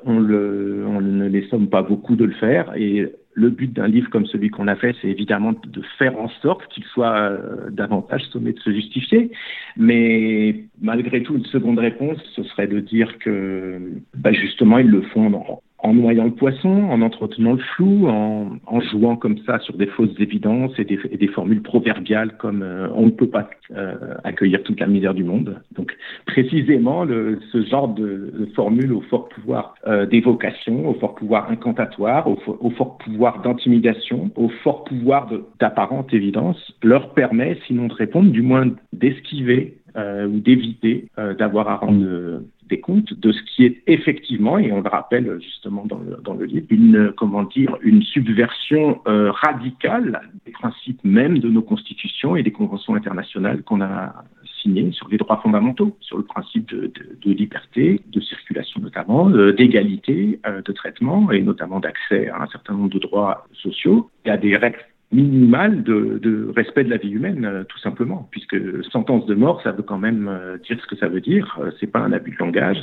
on, 0.06 0.20
ne 0.20 1.28
les 1.28 1.48
somme 1.48 1.70
pas 1.70 1.82
beaucoup 1.82 2.16
de 2.16 2.26
le 2.26 2.34
faire. 2.34 2.74
Et 2.76 3.08
le 3.34 3.50
but 3.50 3.72
d'un 3.72 3.88
livre 3.88 4.10
comme 4.10 4.26
celui 4.26 4.50
qu'on 4.50 4.68
a 4.68 4.76
fait, 4.76 4.96
c'est 5.02 5.08
évidemment 5.08 5.54
de 5.54 5.82
faire 5.98 6.20
en 6.20 6.30
sorte 6.42 6.68
qu'il 6.68 6.84
soit 6.84 7.16
euh, 7.16 7.70
davantage 7.70 8.24
sommé 8.26 8.54
de 8.54 8.60
se 8.60 8.72
justifier. 8.72 9.32
Mais 9.78 10.66
malgré 10.82 11.24
tout, 11.24 11.36
une 11.36 11.46
seconde 11.46 11.80
réponse, 11.80 12.18
ce 12.36 12.44
serait 12.44 12.68
de 12.68 12.80
dire 12.80 13.18
que 13.20 13.80
bah, 14.16 14.34
justement, 14.34 14.78
ils 14.78 14.90
le 14.90 15.02
font 15.02 15.30
dans, 15.30 15.62
en 15.84 15.94
noyant 15.94 16.24
le 16.24 16.32
poisson, 16.32 16.90
en 16.90 17.02
entretenant 17.02 17.54
le 17.54 17.60
flou, 17.76 18.08
en, 18.08 18.58
en, 18.66 18.82
jouant 18.82 19.18
comme 19.18 19.38
ça 19.40 19.60
sur 19.60 19.76
des 19.76 19.86
fausses 19.88 20.18
évidences 20.18 20.72
et 20.80 20.86
des, 20.86 20.98
et 21.12 21.18
des 21.18 21.28
formules 21.28 21.62
proverbiales 21.62 22.38
comme 22.38 22.64
euh, 22.64 22.88
on 22.96 23.08
ne 23.08 23.12
peut 23.12 23.28
pas 23.28 23.50
euh, 23.76 23.96
accueillir 24.24 24.64
toute 24.64 24.80
la 24.80 24.88
misère 24.88 25.14
du 25.14 25.26
monde. 25.26 25.62
Donc 25.76 25.96
précisément 26.26 27.04
le, 27.04 27.40
ce 27.52 27.64
genre 27.66 27.90
de, 27.90 28.34
de 28.40 28.46
formule 28.56 28.94
au 28.94 29.02
fort 29.02 29.28
pouvoir 29.28 29.76
euh, 29.86 30.06
d'évocation, 30.06 30.88
au 30.88 30.94
fort 30.94 31.16
pouvoir 31.16 31.52
incantatoire, 31.52 32.28
au, 32.28 32.38
au 32.48 32.70
fort 32.72 32.98
pouvoir 32.98 33.42
d'intimidation, 33.42 34.32
au 34.38 34.48
fort 34.64 34.86
pouvoir 34.86 35.30
d'apparente 35.60 36.14
évidence, 36.14 36.74
leur 36.82 37.14
permet, 37.14 37.58
sinon 37.68 37.88
de 37.88 37.94
répondre, 37.94 38.32
du 38.32 38.42
moins 38.42 38.68
d'esquiver 38.94 39.78
euh, 39.98 40.28
ou 40.28 40.40
d'éviter 40.40 41.10
euh, 41.20 41.34
d'avoir 41.36 41.68
à 41.68 41.76
rendre 41.76 42.42
comptes 42.80 43.14
de 43.14 43.32
ce 43.32 43.42
qui 43.44 43.66
est 43.66 43.84
effectivement, 43.88 44.58
et 44.58 44.72
on 44.72 44.82
le 44.82 44.90
rappelle 44.90 45.40
justement 45.42 45.86
dans 45.86 46.00
le, 46.00 46.18
dans 46.24 46.34
le 46.34 46.46
livre, 46.46 46.68
une, 46.70 47.12
comment 47.16 47.44
dire, 47.44 47.78
une 47.82 48.02
subversion 48.02 49.02
euh, 49.08 49.32
radicale 49.32 50.22
des 50.46 50.52
principes 50.52 51.00
même 51.04 51.40
de 51.40 51.50
nos 51.50 51.62
constitutions 51.62 52.36
et 52.36 52.44
des 52.44 52.52
conventions 52.52 52.96
internationales 52.96 53.64
qu'on 53.64 53.82
a 53.82 54.24
signé 54.62 54.92
sur 54.92 55.10
les 55.10 55.18
droits 55.18 55.38
fondamentaux, 55.44 55.98
sur 56.00 56.18
le 56.18 56.24
principe 56.24 56.70
de, 56.70 56.92
liberté, 57.26 58.00
de 58.08 58.22
circulation 58.22 58.80
notamment, 58.80 59.30
d'égalité 59.30 60.40
de 60.46 60.72
traitement 60.72 61.32
et 61.32 61.42
notamment 61.42 61.80
d'accès 61.82 62.30
à 62.30 62.44
un 62.44 62.48
certain 62.48 62.74
nombre 62.74 62.90
de 62.90 63.00
droits 63.00 63.46
sociaux. 63.54 64.10
Il 64.26 64.30
y 64.30 64.32
a 64.32 64.38
des 64.38 64.56
règles 64.56 64.80
minimales 65.14 65.84
de, 65.84 66.52
respect 66.56 66.84
de 66.84 66.90
la 66.90 66.98
vie 66.98 67.12
humaine, 67.12 67.66
tout 67.70 67.80
simplement, 67.80 68.28
puisque 68.32 68.58
sentence 68.92 69.26
de 69.26 69.36
mort, 69.36 69.62
ça 69.62 69.72
veut 69.72 69.84
quand 69.84 69.98
même 69.98 70.30
dire 70.68 70.80
ce 70.82 70.88
que 70.88 70.96
ça 70.96 71.08
veut 71.08 71.22
dire. 71.22 71.60
C'est 71.80 71.88
pas 71.88 72.00
un 72.00 72.12
abus 72.12 72.32
de 72.32 72.38
langage, 72.38 72.78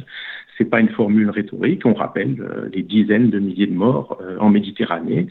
c'est 0.56 0.64
pas 0.64 0.80
une 0.80 0.88
formule 0.90 1.30
rhétorique. 1.30 1.84
On 1.84 1.94
rappelle 1.94 2.36
les 2.72 2.82
dizaines 2.82 3.30
de 3.30 3.38
milliers 3.38 3.66
de 3.66 3.74
morts 3.74 4.20
en 4.38 4.48
Méditerranée 4.50 5.26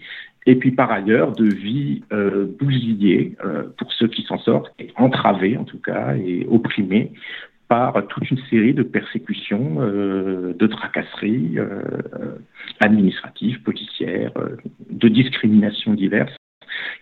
et 0.45 0.55
puis 0.55 0.71
par 0.71 0.91
ailleurs 0.91 1.33
de 1.33 1.45
vie 1.45 2.01
euh, 2.11 2.47
bousillée 2.59 3.35
euh, 3.45 3.63
pour 3.77 3.91
ceux 3.93 4.07
qui 4.07 4.23
s'en 4.23 4.39
sortent, 4.39 4.73
et 4.79 4.87
entravée 4.95 5.57
en 5.57 5.63
tout 5.63 5.79
cas, 5.79 6.15
et 6.15 6.47
opprimée 6.49 7.11
par 7.69 8.07
toute 8.07 8.29
une 8.31 8.39
série 8.49 8.73
de 8.73 8.81
persécutions, 8.81 9.77
euh, 9.79 10.53
de 10.57 10.67
tracasseries 10.67 11.59
euh, 11.59 12.39
administratives, 12.79 13.61
policières, 13.61 14.31
euh, 14.37 14.57
de 14.89 15.07
discriminations 15.07 15.93
diverses, 15.93 16.35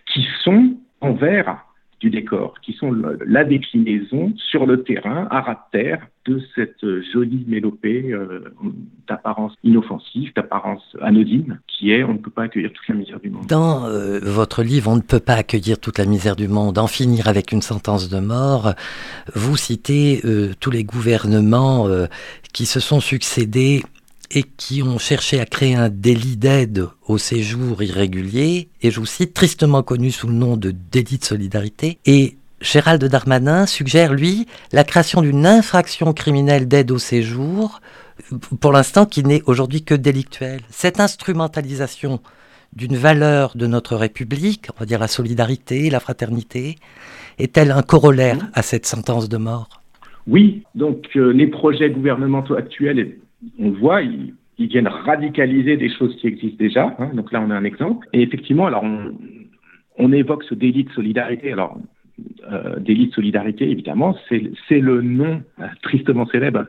qui 0.06 0.26
sont 0.42 0.76
envers 1.00 1.64
du 2.00 2.10
décor, 2.10 2.54
qui 2.62 2.74
sont 2.74 2.94
la 3.26 3.44
déclinaison 3.44 4.32
sur 4.36 4.66
le 4.66 4.84
terrain, 4.84 5.26
à 5.30 5.40
ras 5.40 5.54
de 5.54 5.78
terre, 5.78 6.06
de 6.26 6.40
cette 6.54 6.86
jolie 7.12 7.44
mélopée 7.48 8.12
euh, 8.12 8.54
d'apparence 9.08 9.54
inoffensive, 9.64 10.32
d'apparence 10.36 10.96
anodine, 11.00 11.60
qui 11.66 11.90
est 11.90 12.04
on 12.04 12.12
ne 12.12 12.18
peut 12.18 12.30
pas 12.30 12.44
accueillir 12.44 12.72
toute 12.72 12.86
la 12.88 12.94
misère 12.94 13.18
du 13.18 13.30
monde. 13.30 13.46
Dans 13.46 13.86
euh, 13.86 14.20
votre 14.22 14.62
livre 14.62 14.90
On 14.90 14.96
ne 14.96 15.00
peut 15.00 15.20
pas 15.20 15.34
accueillir 15.34 15.80
toute 15.80 15.98
la 15.98 16.04
misère 16.04 16.36
du 16.36 16.46
monde, 16.46 16.78
en 16.78 16.86
finir 16.86 17.26
avec 17.26 17.50
une 17.50 17.62
sentence 17.62 18.08
de 18.08 18.20
mort, 18.20 18.74
vous 19.34 19.56
citez 19.56 20.20
euh, 20.24 20.52
tous 20.60 20.70
les 20.70 20.84
gouvernements 20.84 21.88
qui 22.52 22.66
se 22.66 22.80
sont 22.80 23.00
succédés 23.00 23.82
et 24.30 24.42
qui 24.42 24.82
ont 24.82 24.98
cherché 24.98 25.40
à 25.40 25.46
créer 25.46 25.74
un 25.74 25.88
délit 25.88 26.36
d'aide 26.36 26.86
au 27.06 27.18
séjour 27.18 27.82
irrégulier, 27.82 28.68
et 28.82 28.90
je 28.90 29.00
vous 29.00 29.06
cite, 29.06 29.34
tristement 29.34 29.82
connu 29.82 30.10
sous 30.10 30.26
le 30.26 30.34
nom 30.34 30.56
de 30.56 30.70
délit 30.70 31.18
de 31.18 31.24
solidarité, 31.24 31.98
et 32.04 32.36
Gérald 32.60 33.04
Darmanin 33.04 33.66
suggère, 33.66 34.12
lui, 34.12 34.46
la 34.72 34.84
création 34.84 35.22
d'une 35.22 35.46
infraction 35.46 36.12
criminelle 36.12 36.66
d'aide 36.66 36.90
au 36.90 36.98
séjour, 36.98 37.80
pour 38.60 38.72
l'instant 38.72 39.06
qui 39.06 39.22
n'est 39.22 39.42
aujourd'hui 39.46 39.84
que 39.84 39.94
délictuelle. 39.94 40.60
Cette 40.70 41.00
instrumentalisation 41.00 42.20
d'une 42.74 42.96
valeur 42.96 43.56
de 43.56 43.66
notre 43.66 43.96
République, 43.96 44.66
on 44.74 44.80
va 44.80 44.86
dire 44.86 44.98
la 44.98 45.08
solidarité, 45.08 45.88
la 45.88 46.00
fraternité, 46.00 46.76
est-elle 47.38 47.70
un 47.70 47.82
corollaire 47.82 48.48
à 48.52 48.62
cette 48.62 48.86
sentence 48.86 49.28
de 49.28 49.36
mort? 49.36 49.68
Oui, 50.26 50.64
donc 50.74 51.06
euh, 51.16 51.32
les 51.32 51.46
projets 51.46 51.90
gouvernementaux 51.90 52.54
actuels 52.54 53.16
on 53.58 53.70
voit, 53.70 54.02
ils, 54.02 54.34
viennent 54.58 54.88
radicaliser 54.88 55.76
des 55.76 55.88
choses 55.88 56.16
qui 56.16 56.26
existent 56.26 56.58
déjà. 56.58 56.96
Hein. 56.98 57.10
donc 57.14 57.32
là, 57.32 57.40
on 57.40 57.50
a 57.50 57.54
un 57.54 57.64
exemple. 57.64 58.08
Et 58.12 58.22
effectivement, 58.22 58.66
alors 58.66 58.84
on, 59.96 60.12
évoque 60.12 60.44
ce 60.44 60.54
délit 60.54 60.84
de 60.84 60.90
solidarité. 60.90 61.52
Alors, 61.52 61.78
euh, 62.50 62.78
délit 62.80 63.08
de 63.08 63.12
solidarité, 63.12 63.70
évidemment, 63.70 64.16
c'est 64.28 64.80
le 64.80 65.02
nom 65.02 65.42
euh, 65.60 65.66
tristement 65.82 66.26
célèbre, 66.26 66.66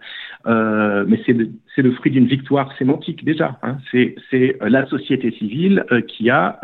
euh, 0.48 1.06
mais 1.08 1.22
c'est 1.26 1.34
le, 1.82 1.92
fruit 1.92 2.12
d'une 2.12 2.28
victoire 2.28 2.76
sémantique 2.78 3.26
déjà. 3.26 3.60
Hein. 3.62 3.78
C'est 3.92 4.58
la 4.62 4.86
société 4.88 5.32
civile 5.32 5.86
qui 6.08 6.30
a, 6.30 6.60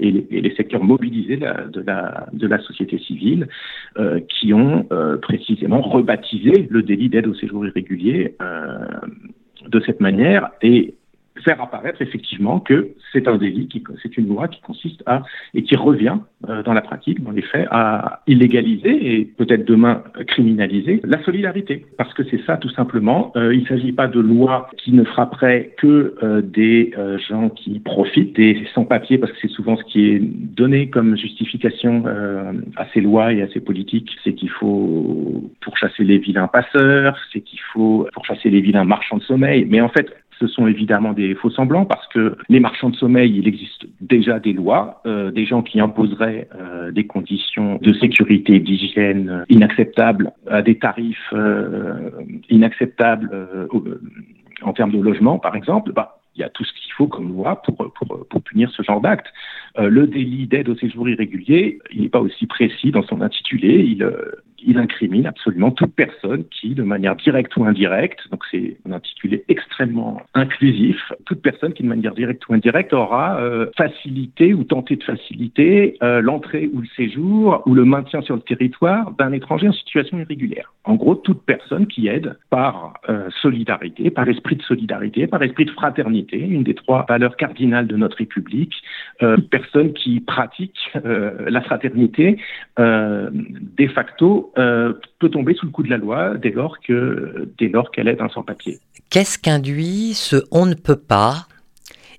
et 0.00 0.10
les, 0.10 0.54
secteurs 0.54 0.84
mobilisés 0.84 1.36
de 1.36 1.80
la, 1.80 2.26
de 2.32 2.46
la 2.46 2.58
société 2.60 2.98
civile, 2.98 3.48
qui 4.28 4.52
ont 4.54 4.86
précisément 5.22 5.80
rebaptisé 5.80 6.68
le 6.70 6.82
délit 6.82 7.08
d'aide 7.08 7.26
au 7.26 7.34
séjour 7.34 7.66
irrégulier 7.66 8.36
de 9.66 9.80
cette 9.80 10.00
manière. 10.00 10.50
Et 10.62 10.94
faire 11.44 11.60
apparaître 11.60 12.02
effectivement 12.02 12.60
que 12.60 12.90
c'est 13.12 13.28
un 13.28 13.36
délit, 13.36 13.68
c'est 14.02 14.16
une 14.16 14.28
loi 14.28 14.48
qui 14.48 14.60
consiste 14.60 15.02
à, 15.06 15.22
et 15.54 15.62
qui 15.62 15.76
revient 15.76 16.18
euh, 16.48 16.62
dans 16.62 16.72
la 16.72 16.80
pratique, 16.80 17.22
dans 17.22 17.30
les 17.30 17.42
faits, 17.42 17.66
à 17.70 18.22
illégaliser 18.26 19.14
et 19.14 19.24
peut-être 19.24 19.64
demain 19.64 20.02
criminaliser 20.26 21.00
la 21.04 21.22
solidarité. 21.24 21.86
Parce 21.96 22.12
que 22.14 22.22
c'est 22.24 22.42
ça 22.44 22.56
tout 22.56 22.70
simplement. 22.70 23.32
Euh, 23.36 23.54
il 23.54 23.62
ne 23.62 23.66
s'agit 23.66 23.92
pas 23.92 24.06
de 24.06 24.20
loi 24.20 24.70
qui 24.76 24.92
ne 24.92 25.04
frapperait 25.04 25.74
que 25.78 26.14
euh, 26.22 26.42
des 26.42 26.92
gens 27.28 27.48
qui 27.50 27.80
profitent 27.80 28.36
des 28.36 28.66
sans-papiers, 28.74 29.18
parce 29.18 29.32
que 29.32 29.38
c'est 29.42 29.50
souvent 29.50 29.76
ce 29.76 29.84
qui 29.84 30.10
est 30.10 30.20
donné 30.20 30.88
comme 30.88 31.16
justification 31.16 32.04
à 32.76 32.86
ces 32.92 33.00
lois 33.00 33.32
et 33.32 33.42
à 33.42 33.48
ces 33.48 33.60
politiques, 33.60 34.10
c'est 34.24 34.34
qu'il 34.34 34.50
faut 34.50 35.50
pourchasser 35.60 36.04
les 36.04 36.18
vilains 36.18 36.48
passeurs, 36.48 37.18
c'est 37.32 37.40
qu'il 37.40 37.60
faut 37.72 38.06
pourchasser 38.12 38.50
les 38.50 38.60
vilains 38.60 38.84
marchands 38.84 39.18
de 39.18 39.22
sommeil. 39.22 39.66
Mais 39.68 39.80
en 39.80 39.88
fait, 39.88 40.08
ce 40.38 40.46
sont 40.46 40.66
évidemment 40.66 41.12
des 41.12 41.34
faux 41.34 41.50
semblants 41.50 41.84
parce 41.84 42.06
que 42.08 42.36
les 42.48 42.60
marchands 42.60 42.90
de 42.90 42.96
sommeil, 42.96 43.36
il 43.36 43.48
existe 43.48 43.86
déjà 44.00 44.38
des 44.38 44.52
lois, 44.52 45.00
euh, 45.06 45.30
des 45.30 45.46
gens 45.46 45.62
qui 45.62 45.80
imposeraient 45.80 46.48
euh, 46.54 46.90
des 46.92 47.06
conditions 47.06 47.78
de 47.82 47.92
sécurité 47.94 48.60
d'hygiène 48.60 49.44
inacceptables 49.48 50.32
à 50.48 50.62
des 50.62 50.78
tarifs 50.78 51.32
euh, 51.32 52.10
inacceptables 52.50 53.30
en 54.62 54.72
termes 54.72 54.92
de 54.92 55.00
logement, 55.00 55.38
par 55.38 55.56
exemple. 55.56 55.92
Bah, 55.92 56.20
il 56.36 56.40
y 56.40 56.44
a 56.44 56.48
tout 56.48 56.64
ce 56.64 56.72
qu'il 56.72 56.92
faut 56.92 57.08
comme 57.08 57.28
loi 57.28 57.60
pour, 57.62 57.76
pour, 57.76 58.26
pour 58.28 58.42
punir 58.42 58.70
ce 58.70 58.82
genre 58.82 59.00
d'acte. 59.00 59.26
le 59.76 60.06
délit 60.06 60.46
d'aide 60.46 60.68
au 60.68 60.76
séjour 60.76 61.08
irrégulier, 61.08 61.80
il 61.90 62.02
n'est 62.02 62.08
pas 62.08 62.20
aussi 62.20 62.46
précis 62.46 62.92
dans 62.92 63.02
son 63.02 63.22
intitulé. 63.22 63.84
Il, 63.84 64.08
il 64.66 64.78
incrimine 64.78 65.26
absolument 65.26 65.70
toute 65.70 65.94
personne 65.94 66.44
qui, 66.50 66.74
de 66.74 66.82
manière 66.82 67.16
directe 67.16 67.56
ou 67.56 67.64
indirecte, 67.64 68.20
donc 68.30 68.42
c'est 68.50 68.76
un 68.88 68.92
intitulé 68.92 69.44
extrêmement 69.48 70.22
inclusif, 70.34 70.96
toute 71.26 71.42
personne 71.42 71.72
qui, 71.72 71.82
de 71.82 71.88
manière 71.88 72.14
directe 72.14 72.48
ou 72.48 72.54
indirecte, 72.54 72.92
aura 72.92 73.40
euh, 73.40 73.66
facilité 73.76 74.54
ou 74.54 74.64
tenté 74.64 74.96
de 74.96 75.04
faciliter 75.04 75.96
euh, 76.02 76.20
l'entrée 76.20 76.68
ou 76.72 76.80
le 76.80 76.86
séjour 76.96 77.62
ou 77.66 77.74
le 77.74 77.84
maintien 77.84 78.20
sur 78.22 78.34
le 78.34 78.42
territoire 78.42 79.12
d'un 79.12 79.32
étranger 79.32 79.68
en 79.68 79.72
situation 79.72 80.18
irrégulière. 80.18 80.72
En 80.84 80.96
gros, 80.96 81.14
toute 81.14 81.42
personne 81.42 81.86
qui 81.86 82.08
aide 82.08 82.36
par 82.50 82.94
euh, 83.08 83.28
solidarité, 83.42 84.10
par 84.10 84.28
esprit 84.28 84.56
de 84.56 84.62
solidarité, 84.62 85.26
par 85.26 85.42
esprit 85.42 85.66
de 85.66 85.70
fraternité, 85.70 86.38
une 86.38 86.62
des 86.62 86.74
trois 86.74 87.06
valeurs 87.08 87.36
cardinales 87.36 87.86
de 87.86 87.96
notre 87.96 88.16
République, 88.16 88.74
toute 89.20 89.50
personne 89.50 89.92
qui 89.92 90.20
pratique 90.20 90.78
la 91.04 91.60
fraternité 91.60 92.38
de 92.76 93.86
facto 93.94 94.47
euh, 94.56 94.94
peut 95.18 95.28
tomber 95.28 95.54
sous 95.54 95.66
le 95.66 95.72
coup 95.72 95.82
de 95.82 95.90
la 95.90 95.96
loi 95.96 96.36
dès 96.36 96.50
lors 96.50 96.78
que 96.80 97.48
dès 97.58 97.68
lors 97.68 97.90
qu'elle 97.90 98.08
est 98.08 98.20
un 98.20 98.28
sans-papier. 98.28 98.78
Qu'est-ce 99.10 99.38
qu'induit 99.38 100.14
ce 100.14 100.36
on 100.50 100.66
ne 100.66 100.74
peut 100.74 100.98
pas 100.98 101.46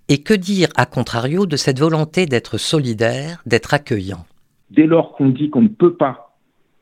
et 0.07 0.23
que 0.23 0.33
dire 0.33 0.69
à 0.75 0.85
contrario 0.85 1.45
de 1.45 1.55
cette 1.55 1.79
volonté 1.79 2.25
d'être 2.25 2.57
solidaire, 2.57 3.41
d'être 3.45 3.73
accueillant? 3.73 4.25
Dès 4.71 4.85
lors 4.85 5.13
qu'on 5.15 5.29
dit 5.29 5.49
qu'on 5.49 5.63
ne 5.63 5.67
peut 5.67 5.93
pas 5.93 6.35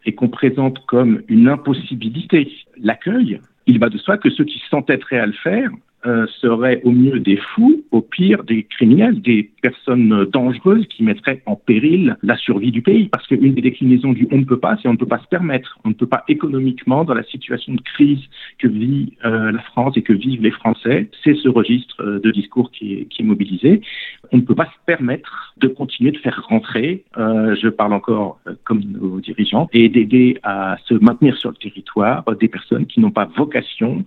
et 0.05 0.15
qu'on 0.15 0.29
présente 0.29 0.85
comme 0.85 1.21
une 1.27 1.47
impossibilité 1.47 2.51
l'accueil, 2.81 3.41
il 3.65 3.79
va 3.79 3.89
de 3.89 3.97
soi 3.97 4.17
que 4.17 4.29
ceux 4.29 4.45
qui 4.45 4.61
s'entêteraient 4.69 5.19
à 5.19 5.25
le 5.25 5.33
faire 5.33 5.69
euh, 6.05 6.27
seraient 6.41 6.81
au 6.83 6.91
mieux 6.91 7.19
des 7.19 7.37
fous, 7.37 7.83
au 7.91 8.01
pire 8.01 8.43
des 8.43 8.63
criminels, 8.63 9.19
des 9.21 9.49
personnes 9.61 10.25
dangereuses 10.31 10.85
qui 10.87 11.03
mettraient 11.03 11.41
en 11.47 11.55
péril 11.55 12.15
la 12.21 12.37
survie 12.37 12.71
du 12.71 12.81
pays. 12.81 13.09
Parce 13.09 13.25
qu'une 13.27 13.55
des 13.55 13.61
déclinaisons 13.61 14.13
du 14.13 14.27
on 14.31 14.37
ne 14.37 14.45
peut 14.45 14.59
pas, 14.59 14.77
c'est 14.81 14.87
on 14.87 14.93
ne 14.93 14.97
peut 14.97 15.07
pas 15.07 15.19
se 15.19 15.27
permettre. 15.27 15.79
On 15.85 15.89
ne 15.89 15.93
peut 15.95 16.05
pas 16.05 16.23
économiquement, 16.27 17.03
dans 17.03 17.15
la 17.15 17.23
situation 17.23 17.73
de 17.73 17.81
crise 17.81 18.19
que 18.59 18.67
vit 18.67 19.13
euh, 19.25 19.51
la 19.51 19.61
France 19.63 19.97
et 19.97 20.03
que 20.03 20.13
vivent 20.13 20.43
les 20.43 20.51
Français, 20.51 21.09
c'est 21.23 21.35
ce 21.35 21.49
registre 21.49 21.95
euh, 22.01 22.19
de 22.19 22.31
discours 22.31 22.71
qui 22.71 22.93
est, 22.93 23.05
qui 23.05 23.23
est, 23.23 23.25
mobilisé. 23.25 23.81
On 24.31 24.37
ne 24.37 24.41
peut 24.41 24.55
pas 24.55 24.65
se 24.65 24.85
permettre 24.85 25.53
de 25.57 25.67
continuer 25.67 26.11
de 26.11 26.17
faire 26.17 26.45
rentrer, 26.47 27.03
je 27.15 27.67
parle 27.69 27.93
encore 27.93 28.39
comme 28.63 28.81
nos 28.81 29.19
dirigeants, 29.19 29.67
et 29.73 29.89
d'aider 29.89 30.37
à 30.43 30.77
se 30.85 30.93
maintenir 30.93 31.35
sur 31.37 31.49
le 31.49 31.55
territoire 31.55 32.23
des 32.39 32.47
personnes 32.47 32.85
qui 32.85 32.99
n'ont 32.99 33.11
pas 33.11 33.25
vocation, 33.25 34.05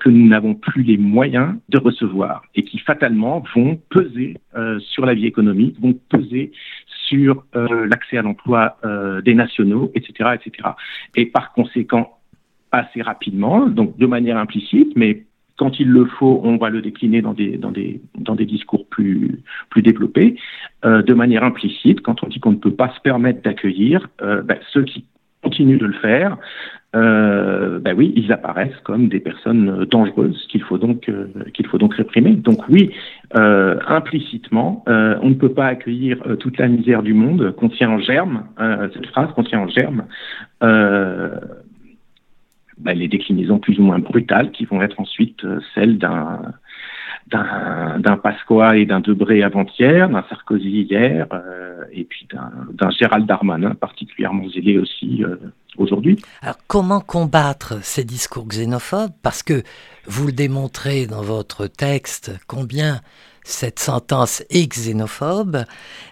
que 0.00 0.08
nous 0.08 0.28
n'avons 0.28 0.54
plus 0.54 0.82
les 0.82 0.96
moyens 0.96 1.54
de 1.68 1.78
recevoir 1.78 2.42
et 2.54 2.64
qui 2.64 2.78
fatalement 2.78 3.42
vont 3.54 3.80
peser 3.90 4.36
euh, 4.56 4.78
sur 4.80 5.06
la 5.06 5.14
vie 5.14 5.26
économique, 5.26 5.80
vont 5.80 5.94
peser 6.08 6.52
sur 7.06 7.44
euh, 7.54 7.86
l'accès 7.86 8.18
à 8.18 8.22
l'emploi 8.22 8.76
euh, 8.84 9.20
des 9.22 9.34
nationaux, 9.34 9.90
etc., 9.94 10.30
etc. 10.34 10.70
Et 11.16 11.26
par 11.26 11.52
conséquent, 11.52 12.18
assez 12.70 13.00
rapidement, 13.00 13.66
donc 13.66 13.96
de 13.96 14.06
manière 14.06 14.36
implicite, 14.36 14.92
mais 14.94 15.24
quand 15.58 15.78
il 15.80 15.88
le 15.88 16.06
faut, 16.06 16.40
on 16.44 16.56
va 16.56 16.70
le 16.70 16.80
décliner 16.80 17.20
dans 17.20 17.34
des, 17.34 17.56
dans 17.56 17.70
des, 17.70 18.00
dans 18.16 18.34
des 18.34 18.46
discours 18.46 18.86
plus, 18.88 19.42
plus 19.70 19.82
développés, 19.82 20.36
de 20.84 21.14
manière 21.14 21.44
implicite, 21.44 22.00
quand 22.00 22.22
on 22.22 22.28
dit 22.28 22.40
qu'on 22.40 22.52
ne 22.52 22.56
peut 22.56 22.74
pas 22.74 22.92
se 22.94 23.00
permettre 23.00 23.42
d'accueillir, 23.42 24.08
ben, 24.20 24.58
ceux 24.72 24.84
qui 24.84 25.04
continuent 25.42 25.78
de 25.78 25.86
le 25.86 25.94
faire 25.94 26.38
euh, 26.96 27.80
ben 27.80 27.94
oui, 27.96 28.14
ils 28.16 28.32
apparaissent 28.32 28.80
comme 28.82 29.08
des 29.08 29.20
personnes 29.20 29.84
dangereuses 29.84 30.46
qu'il 30.50 30.62
faut 30.62 30.78
donc 30.78 31.08
euh, 31.10 31.26
qu'il 31.52 31.66
faut 31.66 31.76
donc 31.76 31.94
réprimer. 31.94 32.32
Donc 32.32 32.66
oui, 32.70 32.90
euh, 33.36 33.78
implicitement, 33.86 34.84
euh, 34.88 35.18
on 35.22 35.28
ne 35.28 35.34
peut 35.34 35.52
pas 35.52 35.66
accueillir 35.66 36.18
euh, 36.26 36.36
toute 36.36 36.56
la 36.56 36.66
misère 36.66 37.02
du 37.02 37.12
monde 37.12 37.54
contient 37.56 37.90
en 37.90 37.98
germe. 37.98 38.44
cette 38.94 39.06
phrase 39.08 39.30
contient 39.34 39.60
en 39.60 39.68
germe 39.68 40.04
ben, 42.78 42.96
les 42.96 43.08
déclinaisons 43.08 43.58
plus 43.58 43.78
ou 43.78 43.82
moins 43.82 43.98
brutales 43.98 44.50
qui 44.50 44.64
vont 44.64 44.82
être 44.82 45.00
ensuite 45.00 45.44
celles 45.74 45.98
d'un 45.98 46.54
d'un 47.30 48.16
Pasqua 48.16 48.76
et 48.76 48.86
d'un 48.86 49.00
Debré 49.00 49.42
avant-hier, 49.42 50.08
d'un 50.08 50.24
Sarkozy 50.28 50.82
hier, 50.82 51.26
euh, 51.32 51.84
et 51.92 52.04
puis 52.04 52.26
d'un 52.30 52.90
Gérald 52.90 53.26
Darmanin 53.26 53.74
particulièrement 53.74 54.48
zélé 54.48 54.78
aussi 54.78 55.24
euh, 55.24 55.36
aujourd'hui. 55.76 56.16
Alors 56.42 56.58
comment 56.66 57.00
combattre 57.00 57.82
ces 57.82 58.04
discours 58.04 58.46
xénophobes? 58.46 59.12
Parce 59.22 59.42
que 59.42 59.62
vous 60.06 60.26
le 60.26 60.32
démontrez 60.32 61.06
dans 61.06 61.22
votre 61.22 61.66
texte 61.66 62.38
combien 62.46 63.00
cette 63.44 63.78
sentence 63.78 64.42
est 64.50 64.70
xénophobe. 64.70 65.64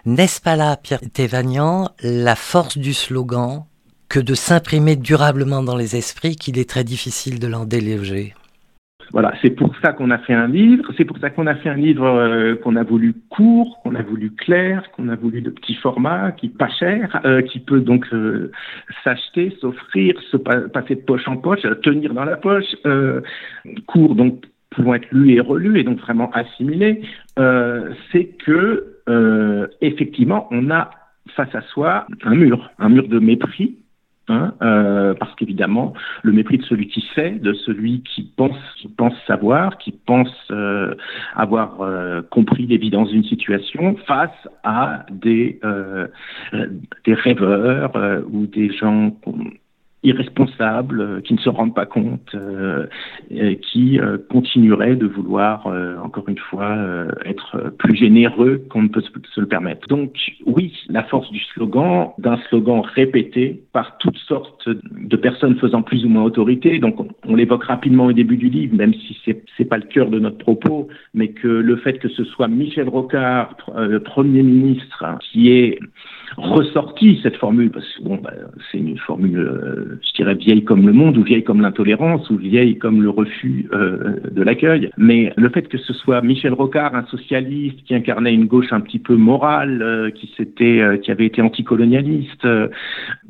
N'est-ce 0.05 0.41
pas 0.41 0.55
là, 0.55 0.75
Pierre 0.75 1.01
Thévagnan, 1.13 1.89
la 2.01 2.35
force 2.35 2.77
du 2.77 2.93
slogan 2.93 3.65
que 4.09 4.19
de 4.19 4.33
s'imprimer 4.33 4.95
durablement 4.95 5.63
dans 5.63 5.75
les 5.75 5.95
esprits 5.95 6.35
qu'il 6.35 6.57
est 6.59 6.69
très 6.69 6.83
difficile 6.83 7.39
de 7.39 7.47
l'en 7.47 7.65
déloger 7.65 8.33
voilà, 9.11 9.33
c'est 9.41 9.51
pour 9.51 9.73
ça 9.81 9.93
qu'on 9.93 10.11
a 10.11 10.17
fait 10.17 10.33
un 10.33 10.47
livre. 10.47 10.91
C'est 10.97 11.05
pour 11.05 11.17
ça 11.19 11.29
qu'on 11.29 11.47
a 11.47 11.55
fait 11.55 11.69
un 11.69 11.75
livre 11.75 12.05
euh, 12.05 12.55
qu'on 12.55 12.75
a 12.75 12.83
voulu 12.83 13.15
court, 13.29 13.79
qu'on 13.81 13.95
a 13.95 14.01
voulu 14.01 14.31
clair, 14.31 14.83
qu'on 14.91 15.09
a 15.09 15.15
voulu 15.15 15.41
de 15.41 15.49
petit 15.49 15.75
format, 15.75 16.31
qui 16.33 16.49
pas 16.49 16.69
cher, 16.69 17.21
euh, 17.25 17.41
qui 17.41 17.59
peut 17.59 17.79
donc 17.79 18.05
euh, 18.13 18.51
s'acheter, 19.03 19.55
s'offrir, 19.61 20.19
se 20.31 20.37
passer 20.37 20.95
de 20.95 21.01
poche 21.01 21.27
en 21.27 21.37
poche, 21.37 21.61
tenir 21.83 22.13
dans 22.13 22.25
la 22.25 22.37
poche, 22.37 22.75
court 23.87 24.15
donc 24.15 24.45
pouvant 24.71 24.95
être 24.95 25.07
lu 25.11 25.33
et 25.33 25.39
relu 25.39 25.79
et 25.79 25.83
donc 25.83 25.99
vraiment 25.99 26.29
assimilé. 26.31 27.01
c'est 28.11 28.25
que 28.45 28.99
effectivement, 29.81 30.47
on 30.51 30.69
a 30.69 30.89
face 31.35 31.53
à 31.55 31.61
soi 31.61 32.07
un 32.23 32.35
mur, 32.35 32.71
un 32.79 32.89
mur 32.89 33.07
de 33.07 33.19
mépris 33.19 33.77
Hein, 34.29 34.53
euh, 34.61 35.13
parce 35.13 35.33
qu'évidemment, 35.35 35.93
le 36.21 36.33
mépris 36.33 36.57
de 36.57 36.63
celui 36.63 36.87
qui 36.87 37.05
sait, 37.15 37.31
de 37.31 37.53
celui 37.53 38.01
qui 38.03 38.29
pense, 38.35 38.57
qui 38.75 38.89
pense 38.89 39.13
savoir, 39.25 39.77
qui 39.77 39.93
pense 40.05 40.33
euh, 40.51 40.95
avoir 41.33 41.79
euh, 41.79 42.21
compris 42.29 42.65
l'évidence 42.67 43.09
d'une 43.09 43.23
situation, 43.23 43.95
face 44.05 44.47
à 44.63 45.05
des 45.09 45.61
des 47.05 47.13
rêveurs 47.13 47.93
ou 48.29 48.47
des 48.47 48.69
gens 48.73 49.11
irresponsables, 50.07 51.01
euh, 51.01 51.21
qui 51.21 51.33
ne 51.33 51.39
se 51.39 51.49
rendent 51.49 51.75
pas 51.75 51.85
compte, 51.85 52.33
euh, 52.33 52.87
qui 53.61 53.99
euh, 53.99 54.17
continueraient 54.29 54.95
de 54.95 55.05
vouloir, 55.05 55.67
encore 56.03 56.29
une 56.29 56.37
fois, 56.37 56.75
être 57.25 57.73
plus 57.77 57.95
généreux 57.95 58.61
qu'on 58.69 58.83
ne 58.83 58.87
peut 58.87 59.01
se 59.01 59.41
le 59.41 59.47
permettre. 59.47 59.87
Donc 59.87 60.13
oui, 60.45 60.73
la 60.89 61.03
force 61.03 61.29
du 61.31 61.39
slogan, 61.53 62.09
d'un 62.17 62.37
slogan 62.49 62.81
répété 62.81 63.61
par 63.73 63.97
toutes 63.97 64.17
sortes 64.17 64.69
de 64.69 65.17
personnes 65.17 65.55
faisant 65.57 65.81
plus 65.81 66.05
ou 66.05 66.09
moins 66.09 66.23
autorité, 66.23 66.79
donc 66.79 66.95
on, 67.25 67.35
l'évoque 67.35 67.65
rapidement 67.65 68.05
au 68.05 68.13
début 68.13 68.37
du 68.37 68.49
livre, 68.49 68.75
même 68.75 68.93
si 68.93 69.17
c'est 69.25 69.43
n'est 69.59 69.65
pas 69.65 69.77
le 69.77 69.83
cœur 69.83 70.09
de 70.09 70.19
notre 70.19 70.37
propos, 70.37 70.87
mais 71.13 71.29
que 71.29 71.47
le 71.47 71.75
fait 71.77 71.99
que 71.99 72.09
ce 72.09 72.23
soit 72.23 72.47
Michel 72.47 72.89
Rocard, 72.89 73.55
Premier 74.05 74.43
ministre, 74.43 75.03
qui 75.31 75.51
est 75.51 75.79
ressorti 76.35 77.19
cette 77.23 77.37
formule, 77.37 77.71
parce 77.71 77.85
que 77.93 78.03
bon, 78.03 78.19
bah, 78.21 78.33
c'est 78.71 78.77
une 78.77 78.97
formule, 78.97 79.39
euh, 79.39 79.99
je 80.05 80.13
dirais, 80.13 80.35
vieille 80.35 80.63
comme 80.63 80.85
le 80.85 80.93
monde, 80.93 81.17
ou 81.17 81.23
vieille 81.23 81.43
comme 81.43 81.61
l'intolérance, 81.61 82.29
ou 82.29 82.37
vieille 82.37 82.77
comme 82.77 83.01
le 83.01 83.09
refus 83.09 83.69
euh, 83.73 84.15
de 84.29 84.43
l'accueil. 84.43 84.89
Mais 84.97 85.31
le 85.37 85.49
fait 85.49 85.67
que 85.67 85.77
ce 85.77 85.93
soit 85.93 86.21
Michel 86.21 86.53
Rocard, 86.53 86.95
un 86.95 87.05
socialiste 87.05 87.83
qui 87.83 87.95
incarnait 87.95 88.33
une 88.33 88.45
gauche 88.45 88.71
un 88.71 88.81
petit 88.81 88.99
peu 88.99 89.15
morale, 89.15 89.81
euh, 89.81 90.09
qui 90.11 90.31
s'était, 90.35 90.99
qui 91.01 91.11
avait 91.11 91.25
été 91.25 91.41
anticolonialiste, 91.41 92.47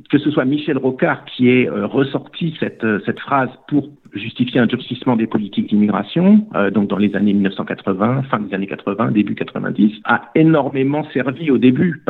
que 0.09 0.17
ce 0.17 0.31
soit 0.31 0.45
Michel 0.45 0.77
Rocard 0.77 1.25
qui 1.25 1.49
ait 1.49 1.69
ressorti 1.69 2.55
cette, 2.59 2.85
cette 3.05 3.19
phrase 3.19 3.49
pour 3.67 3.89
justifier 4.13 4.59
un 4.59 4.65
durcissement 4.65 5.15
des 5.15 5.27
politiques 5.27 5.67
d'immigration, 5.69 6.47
euh, 6.55 6.71
donc 6.71 6.89
dans 6.89 6.97
les 6.97 7.15
années 7.15 7.33
1980, 7.33 8.23
fin 8.23 8.39
des 8.39 8.53
années 8.53 8.67
80, 8.67 9.11
début 9.11 9.35
90, 9.35 10.01
a 10.05 10.29
énormément 10.35 11.03
servi 11.13 11.51
au 11.51 11.57
début. 11.57 12.03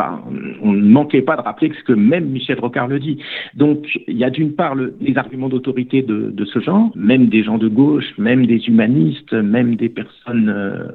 on 0.61 0.73
ne 0.73 0.81
manquait 0.81 1.21
pas 1.21 1.35
de 1.35 1.41
rappeler 1.41 1.71
ce 1.77 1.83
que 1.83 1.93
même 1.93 2.25
Michel 2.29 2.59
Rocard 2.59 2.87
le 2.87 2.99
dit. 2.99 3.19
Donc 3.55 3.99
il 4.07 4.17
y 4.17 4.23
a 4.23 4.29
d'une 4.29 4.53
part 4.53 4.75
les 4.75 5.17
arguments 5.17 5.49
d'autorité 5.49 6.01
de, 6.01 6.31
de, 6.31 6.45
ce 6.45 6.59
genre, 6.59 6.91
même 6.95 7.27
des 7.27 7.43
gens 7.43 7.57
de 7.57 7.67
gauche, 7.67 8.17
même 8.17 8.45
des 8.45 8.67
humanistes, 8.67 9.33
même 9.33 9.75
des 9.75 9.89
personnes 9.89 10.49
euh, 10.49 10.87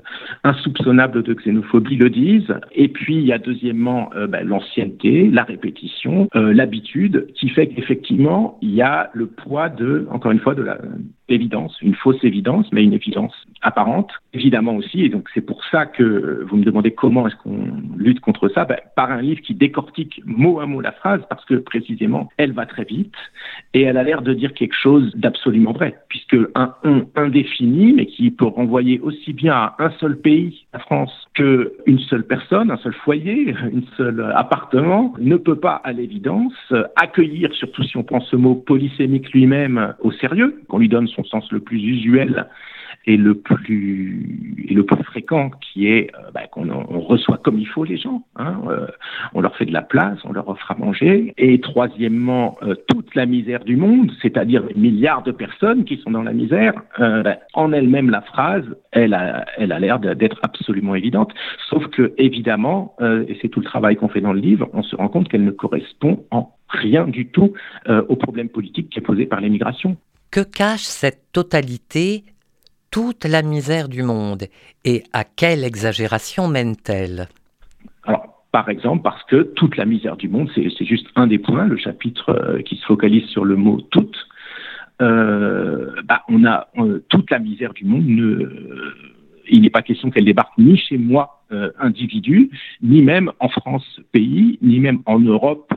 insoupçonnables 0.45 1.23
de 1.23 1.35
xénophobie 1.35 1.97
le 1.97 2.11
disent. 2.11 2.55
Et 2.75 2.89
puis 2.89 3.17
il 3.17 3.25
y 3.25 3.33
a 3.33 3.39
deuxièmement 3.39 4.11
euh, 4.17 4.27
ben, 4.27 4.47
l'ancienneté, 4.47 5.29
la 5.29 5.45
répétition, 5.45 6.29
l'habitude, 6.35 7.27
qui 7.35 7.49
fait 7.49 7.69
qu'effectivement 7.69 8.59
il 8.63 8.75
y 8.75 8.83
a 8.83 9.11
le 9.15 9.27
poids 9.27 9.69
de, 9.69 10.07
encore 10.11 10.33
une 10.33 10.39
fois, 10.39 10.55
de 10.55 10.63
la 10.63 10.79
and 10.93 11.15
évidence, 11.33 11.77
une 11.83 11.95
fausse 11.95 12.23
évidence, 12.23 12.67
mais 12.73 12.85
une 12.85 12.93
évidence 12.93 13.35
apparente, 13.63 14.11
évidemment 14.33 14.77
aussi. 14.77 15.03
Et 15.03 15.09
donc 15.09 15.29
c'est 15.35 15.41
pour 15.41 15.65
ça 15.71 15.87
que 15.87 16.45
vous 16.49 16.57
me 16.57 16.65
demandez 16.65 16.93
comment 16.93 17.27
est-ce 17.27 17.37
qu'on 17.37 17.67
lutte 17.97 18.21
contre 18.21 18.49
ça, 18.49 18.65
ben, 18.65 18.79
par 18.97 19.11
un 19.11 19.23
livre 19.23 19.41
qui 19.41 19.55
décortique 19.55 20.21
mot 20.25 20.61
à 20.61 20.67
mot 20.67 20.81
la 20.81 20.93
phrase, 20.93 21.21
parce 21.29 21.45
que 21.45 21.55
précisément, 21.55 22.29
elle 22.37 22.53
va 22.53 22.67
très 22.67 22.85
vite 22.85 23.15
et 23.75 23.83
elle 23.83 23.97
a 23.97 24.03
l'air 24.03 24.23
de 24.23 24.35
dire 24.35 24.53
quelque 24.55 24.77
chose 24.77 25.13
d'absolument 25.17 25.73
vrai, 25.73 25.97
puisque 26.09 26.37
un 26.55 26.75
on 26.85 27.07
indéfini, 27.15 27.93
mais 27.93 28.07
qui 28.07 28.31
peut 28.31 28.47
renvoyer 28.47 29.01
aussi 29.01 29.33
bien 29.33 29.55
à 29.55 29.77
un 29.79 29.91
seul 30.01 30.19
pays, 30.19 30.67
la 30.73 30.81
France, 30.81 31.13
qu'une 31.35 31.99
seule 32.09 32.27
personne, 32.27 32.71
un 32.71 32.77
seul 32.79 32.93
foyer, 32.93 33.55
une 33.73 33.85
seule 33.97 34.33
appartement, 34.35 35.15
ne 35.19 35.37
peut 35.37 35.57
pas, 35.57 35.81
à 35.85 35.93
l'évidence, 35.93 36.53
accueillir, 36.97 37.53
surtout 37.55 37.83
si 37.85 37.97
on 37.97 38.03
prend 38.03 38.21
ce 38.21 38.37
mot 38.37 38.55
polysémique 38.55 39.31
lui-même 39.33 39.95
au 40.01 40.13
sérieux, 40.13 40.61
qu'on 40.69 40.79
lui 40.79 40.89
donne 40.89 41.09
son 41.09 41.22
sens 41.25 41.51
le 41.53 41.61
plus 41.61 41.79
usuel 41.79 42.47
et 43.07 43.17
le 43.17 43.35
plus 43.35 44.57
et 44.69 44.75
le 44.75 44.85
plus 44.85 45.03
fréquent 45.05 45.51
qui 45.61 45.89
est 45.89 46.11
euh, 46.15 46.31
bah, 46.33 46.47
qu'on 46.51 46.71
on 46.71 47.01
reçoit 47.01 47.39
comme 47.39 47.59
il 47.59 47.67
faut 47.67 47.85
les 47.85 47.97
gens, 47.97 48.23
hein, 48.37 48.61
euh, 48.69 48.87
on 49.35 49.41
leur 49.41 49.57
fait 49.57 49.67
de 49.67 49.73
la 49.73 49.83
place, 49.83 50.19
on 50.25 50.33
leur 50.33 50.49
offre 50.49 50.71
à 50.71 50.75
manger, 50.75 51.35
et 51.37 51.61
troisièmement 51.61 52.57
euh, 52.63 52.75
toute 52.89 53.15
la 53.15 53.27
misère 53.27 53.65
du 53.65 53.77
monde, 53.77 54.13
c'est-à-dire 54.21 54.63
des 54.63 54.75
milliards 54.75 55.23
de 55.23 55.33
personnes 55.33 55.85
qui 55.85 55.97
sont 55.99 56.11
dans 56.11 56.23
la 56.23 56.33
misère, 56.33 56.75
en 57.55 57.73
elle-même 57.73 58.11
la 58.11 58.21
phrase, 58.21 58.65
elle 58.93 59.15
a 59.15 59.45
elle 59.57 59.73
a 59.73 59.79
l'air 59.79 59.99
d'être 59.99 60.39
absolument 60.43 60.95
évidente, 60.95 61.33
sauf 61.69 61.87
que 61.89 62.13
évidemment, 62.19 62.95
et 63.01 63.37
c'est 63.41 63.49
tout 63.49 63.61
le 63.61 63.67
travail 63.67 63.97
qu'on 63.97 64.09
fait 64.09 64.21
dans 64.21 64.33
le 64.33 64.41
livre, 64.41 64.69
on 64.73 64.83
se 64.83 64.97
rend 64.97 65.09
compte 65.09 65.29
qu'elle 65.29 65.45
ne 65.45 65.51
correspond 65.51 66.25
en 66.31 66.51
rien 66.69 67.07
du 67.07 67.27
tout 67.27 67.53
au 67.89 68.17
problème 68.17 68.49
politique 68.49 68.91
qui 68.91 68.99
est 68.99 69.03
posé 69.03 69.27
par 69.27 69.41
l'immigration. 69.41 69.97
Que 70.33 70.41
cache 70.41 70.85
cette 70.85 71.31
totalité? 71.35 72.25
Toute 72.91 73.27
la 73.27 73.43
misère 73.43 73.91
du 73.91 74.03
monde 74.03 74.45
et 74.83 75.03
à 75.13 75.25
quelle 75.25 75.63
exagération 75.63 76.49
mène-t-elle? 76.49 77.29
Par 78.51 78.71
exemple, 78.71 79.03
parce 79.03 79.23
que 79.25 79.43
toute 79.43 79.77
la 79.77 79.85
misère 79.85 80.17
du 80.17 80.31
monde, 80.31 80.51
c'est 80.55 80.85
juste 80.87 81.07
un 81.17 81.27
des 81.27 81.39
points, 81.39 81.67
le 81.67 81.77
chapitre 81.77 82.31
euh, 82.31 82.63
qui 82.63 82.77
se 82.77 82.87
focalise 82.87 83.27
sur 83.27 83.45
le 83.45 83.57
mot 83.57 83.83
toute. 83.91 84.17
Euh, 85.03 85.91
bah, 86.05 86.23
on 86.29 86.47
a 86.47 86.69
euh, 86.79 87.05
toute 87.11 87.31
la 87.31 87.39
misère 87.39 87.75
du 87.75 87.85
monde. 87.85 88.07
il 89.51 89.61
n'est 89.61 89.71
pas 89.71 89.83
question 89.83 90.11
qu'elle 90.11 90.25
débarque 90.25 90.57
ni 90.57 90.79
chez 90.79 90.97
moi, 90.97 91.45
individu, 91.79 92.51
ni 92.81 93.03
même 93.03 93.31
en 93.39 93.51
France, 93.51 94.01
pays, 94.13 94.59
ni 94.63 94.81
même 94.81 95.01
en 95.05 95.19
Europe, 95.19 95.75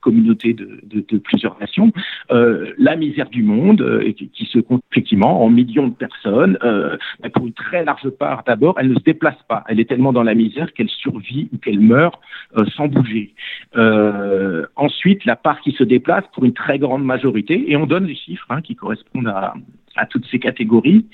communauté 0.00 0.54
de, 0.54 0.80
de, 0.82 1.04
de 1.06 1.18
plusieurs 1.18 1.58
nations, 1.60 1.92
euh, 2.30 2.72
la 2.78 2.96
misère 2.96 3.30
du 3.30 3.42
monde, 3.42 3.82
euh, 3.82 4.12
qui, 4.12 4.46
se 4.46 4.58
compte 4.58 4.82
effectivement 4.90 5.44
en 5.44 5.50
millions 5.50 5.88
de 5.88 5.94
personnes, 5.94 6.58
euh, 6.62 6.96
pour 7.34 7.46
une 7.46 7.52
très 7.52 7.84
large 7.84 8.08
part 8.10 8.42
d'abord, 8.46 8.76
elle 8.78 8.88
ne 8.88 8.94
se 8.94 9.04
déplace 9.04 9.40
pas. 9.48 9.64
Elle 9.68 9.80
est 9.80 9.88
tellement 9.88 10.12
dans 10.12 10.22
la 10.22 10.34
misère 10.34 10.72
qu'elle 10.72 10.88
survit 10.88 11.48
ou 11.52 11.58
qu'elle 11.58 11.80
meurt 11.80 12.20
euh, 12.56 12.64
sans 12.76 12.88
bouger. 12.88 13.34
Euh, 13.76 14.66
ensuite, 14.76 15.24
la 15.24 15.36
part 15.36 15.60
qui 15.60 15.72
se 15.72 15.84
déplace 15.84 16.24
pour 16.32 16.44
une 16.44 16.54
très 16.54 16.78
grande 16.78 17.04
majorité, 17.04 17.70
et 17.70 17.76
on 17.76 17.86
donne 17.86 18.06
les 18.06 18.16
chiffres 18.16 18.46
hein, 18.50 18.62
qui 18.62 18.74
correspondent 18.74 19.28
à, 19.28 19.54
à 19.96 20.06
toutes 20.06 20.26
ces 20.26 20.38
catégories, 20.38 21.06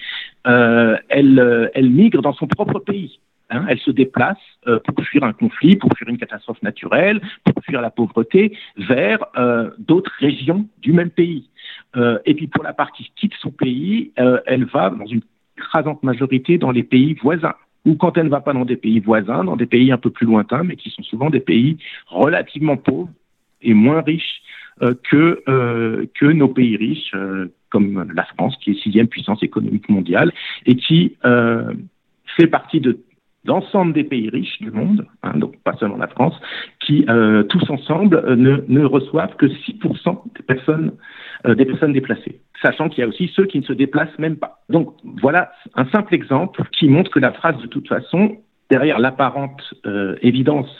euh, 0.46 0.96
elle, 1.08 1.70
elle 1.74 1.90
migre 1.90 2.22
dans 2.22 2.32
son 2.32 2.46
propre 2.46 2.78
pays. 2.78 3.18
Hein, 3.48 3.64
elle 3.68 3.78
se 3.78 3.92
déplace 3.92 4.38
euh, 4.66 4.80
pour 4.80 5.04
fuir 5.04 5.22
un 5.22 5.32
conflit, 5.32 5.76
pour 5.76 5.92
fuir 5.96 6.08
une 6.08 6.18
catastrophe 6.18 6.60
naturelle, 6.62 7.20
pour 7.44 7.62
fuir 7.62 7.80
la 7.80 7.90
pauvreté, 7.90 8.56
vers 8.76 9.24
euh, 9.36 9.70
d'autres 9.78 10.10
régions 10.18 10.66
du 10.82 10.92
même 10.92 11.10
pays. 11.10 11.48
Euh, 11.94 12.18
et 12.26 12.34
puis 12.34 12.48
pour 12.48 12.64
la 12.64 12.72
partie 12.72 13.04
qui 13.04 13.12
quitte 13.14 13.34
son 13.40 13.50
pays, 13.50 14.12
elle 14.16 14.64
va 14.64 14.90
dans 14.90 15.06
une 15.06 15.20
écrasante 15.56 16.02
majorité 16.02 16.58
dans 16.58 16.72
les 16.72 16.82
pays 16.82 17.14
voisins. 17.14 17.54
Ou 17.84 17.94
quand 17.94 18.18
elle 18.18 18.24
ne 18.24 18.30
va 18.30 18.40
pas 18.40 18.52
dans 18.52 18.64
des 18.64 18.76
pays 18.76 18.98
voisins, 18.98 19.44
dans 19.44 19.56
des 19.56 19.66
pays 19.66 19.92
un 19.92 19.98
peu 19.98 20.10
plus 20.10 20.26
lointains, 20.26 20.64
mais 20.64 20.74
qui 20.74 20.90
sont 20.90 21.04
souvent 21.04 21.30
des 21.30 21.40
pays 21.40 21.78
relativement 22.08 22.76
pauvres 22.76 23.10
et 23.62 23.74
moins 23.74 24.00
riches 24.00 24.42
que, 24.80 25.42
que 26.14 26.26
nos 26.26 26.48
pays 26.48 26.76
riches, 26.76 27.14
comme 27.70 28.10
la 28.12 28.24
France, 28.24 28.56
qui 28.60 28.72
est 28.72 28.82
sixième 28.82 29.06
puissance 29.06 29.42
économique 29.44 29.88
mondiale, 29.88 30.32
et 30.66 30.74
qui 30.74 31.16
fait 32.36 32.48
partie 32.48 32.80
de 32.80 32.98
l'ensemble 33.46 33.92
des 33.92 34.04
pays 34.04 34.28
riches 34.28 34.58
du 34.60 34.70
monde, 34.70 35.06
hein, 35.22 35.32
donc 35.36 35.56
pas 35.62 35.74
seulement 35.78 35.96
la 35.96 36.08
France, 36.08 36.34
qui 36.80 37.04
tous 37.48 37.70
ensemble 37.70 38.22
ne, 38.36 38.62
ne, 38.68 38.84
reçoivent 38.84 39.36
que 39.36 39.46
6% 39.46 40.34
des 40.36 40.42
personnes, 40.42 40.92
des 41.46 41.64
personnes 41.64 41.92
déplacées 41.92 42.40
sachant 42.62 42.88
qu'il 42.88 43.00
y 43.00 43.04
a 43.04 43.08
aussi 43.08 43.30
ceux 43.34 43.46
qui 43.46 43.58
ne 43.58 43.64
se 43.64 43.72
déplacent 43.72 44.18
même 44.18 44.36
pas. 44.36 44.60
Donc 44.68 44.94
voilà 45.20 45.52
un 45.74 45.86
simple 45.86 46.14
exemple 46.14 46.62
qui 46.72 46.88
montre 46.88 47.10
que 47.10 47.18
la 47.18 47.32
phrase, 47.32 47.56
de 47.58 47.66
toute 47.66 47.88
façon, 47.88 48.38
derrière 48.70 48.98
l'apparente 48.98 49.74
euh, 49.86 50.16
évidence, 50.22 50.70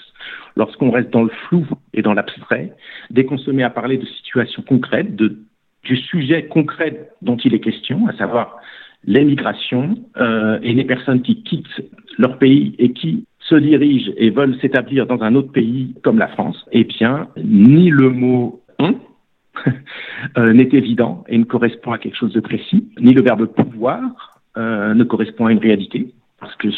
lorsqu'on 0.57 0.91
reste 0.91 1.11
dans 1.11 1.23
le 1.23 1.31
flou 1.49 1.67
et 1.93 2.03
dans 2.03 2.15
l'abstrait, 2.15 2.73
dès 3.11 3.25
qu'on 3.25 3.39
se 3.39 3.51
met 3.51 3.63
à 3.63 3.71
parler 3.71 3.99
de 3.99 4.07
situations 4.07 4.63
concrètes, 4.63 5.15
de, 5.15 5.39
du 5.85 5.97
sujet 5.97 6.47
concret 6.47 7.11
dont 7.23 7.37
il 7.37 7.55
est 7.55 7.61
question, 7.61 8.07
à 8.09 8.17
savoir 8.17 8.57
l'émigration 9.05 9.97
euh, 10.17 10.59
et 10.63 10.73
les 10.73 10.85
personnes 10.85 11.23
qui 11.23 11.43
quittent 11.43 11.83
leur 12.19 12.39
pays 12.39 12.75
et 12.79 12.93
qui 12.93 13.27
se 13.39 13.55
dirigent 13.55 14.13
et 14.17 14.31
veulent 14.31 14.59
s'établir 14.61 15.07
dans 15.07 15.23
un 15.23 15.35
autre 15.35 15.53
pays 15.53 15.95
comme 16.03 16.19
la 16.19 16.29
France, 16.29 16.65
eh 16.73 16.85
bien, 16.85 17.29
ni 17.37 17.91
le 17.91 18.11
mot 18.11 18.61
on, 18.79 18.97
Euh, 20.39 20.53
n'est 20.55 20.69
évident 20.73 21.25
et 21.29 21.37
ne 21.37 21.45
correspond 21.45 21.93
à 21.93 21.99
quelque 21.99 22.17
chose 22.17 22.33
de 22.33 22.41
précis, 22.41 22.89
ni 22.99 23.13
le 23.13 23.23
verbe 23.23 23.47
pouvoir 23.47 24.41
euh, 24.57 24.95
ne 24.95 25.05
correspond 25.05 25.47
à 25.47 25.53
une 25.53 25.59
réalité, 25.59 26.15
parce 26.41 26.55
que 26.57 26.69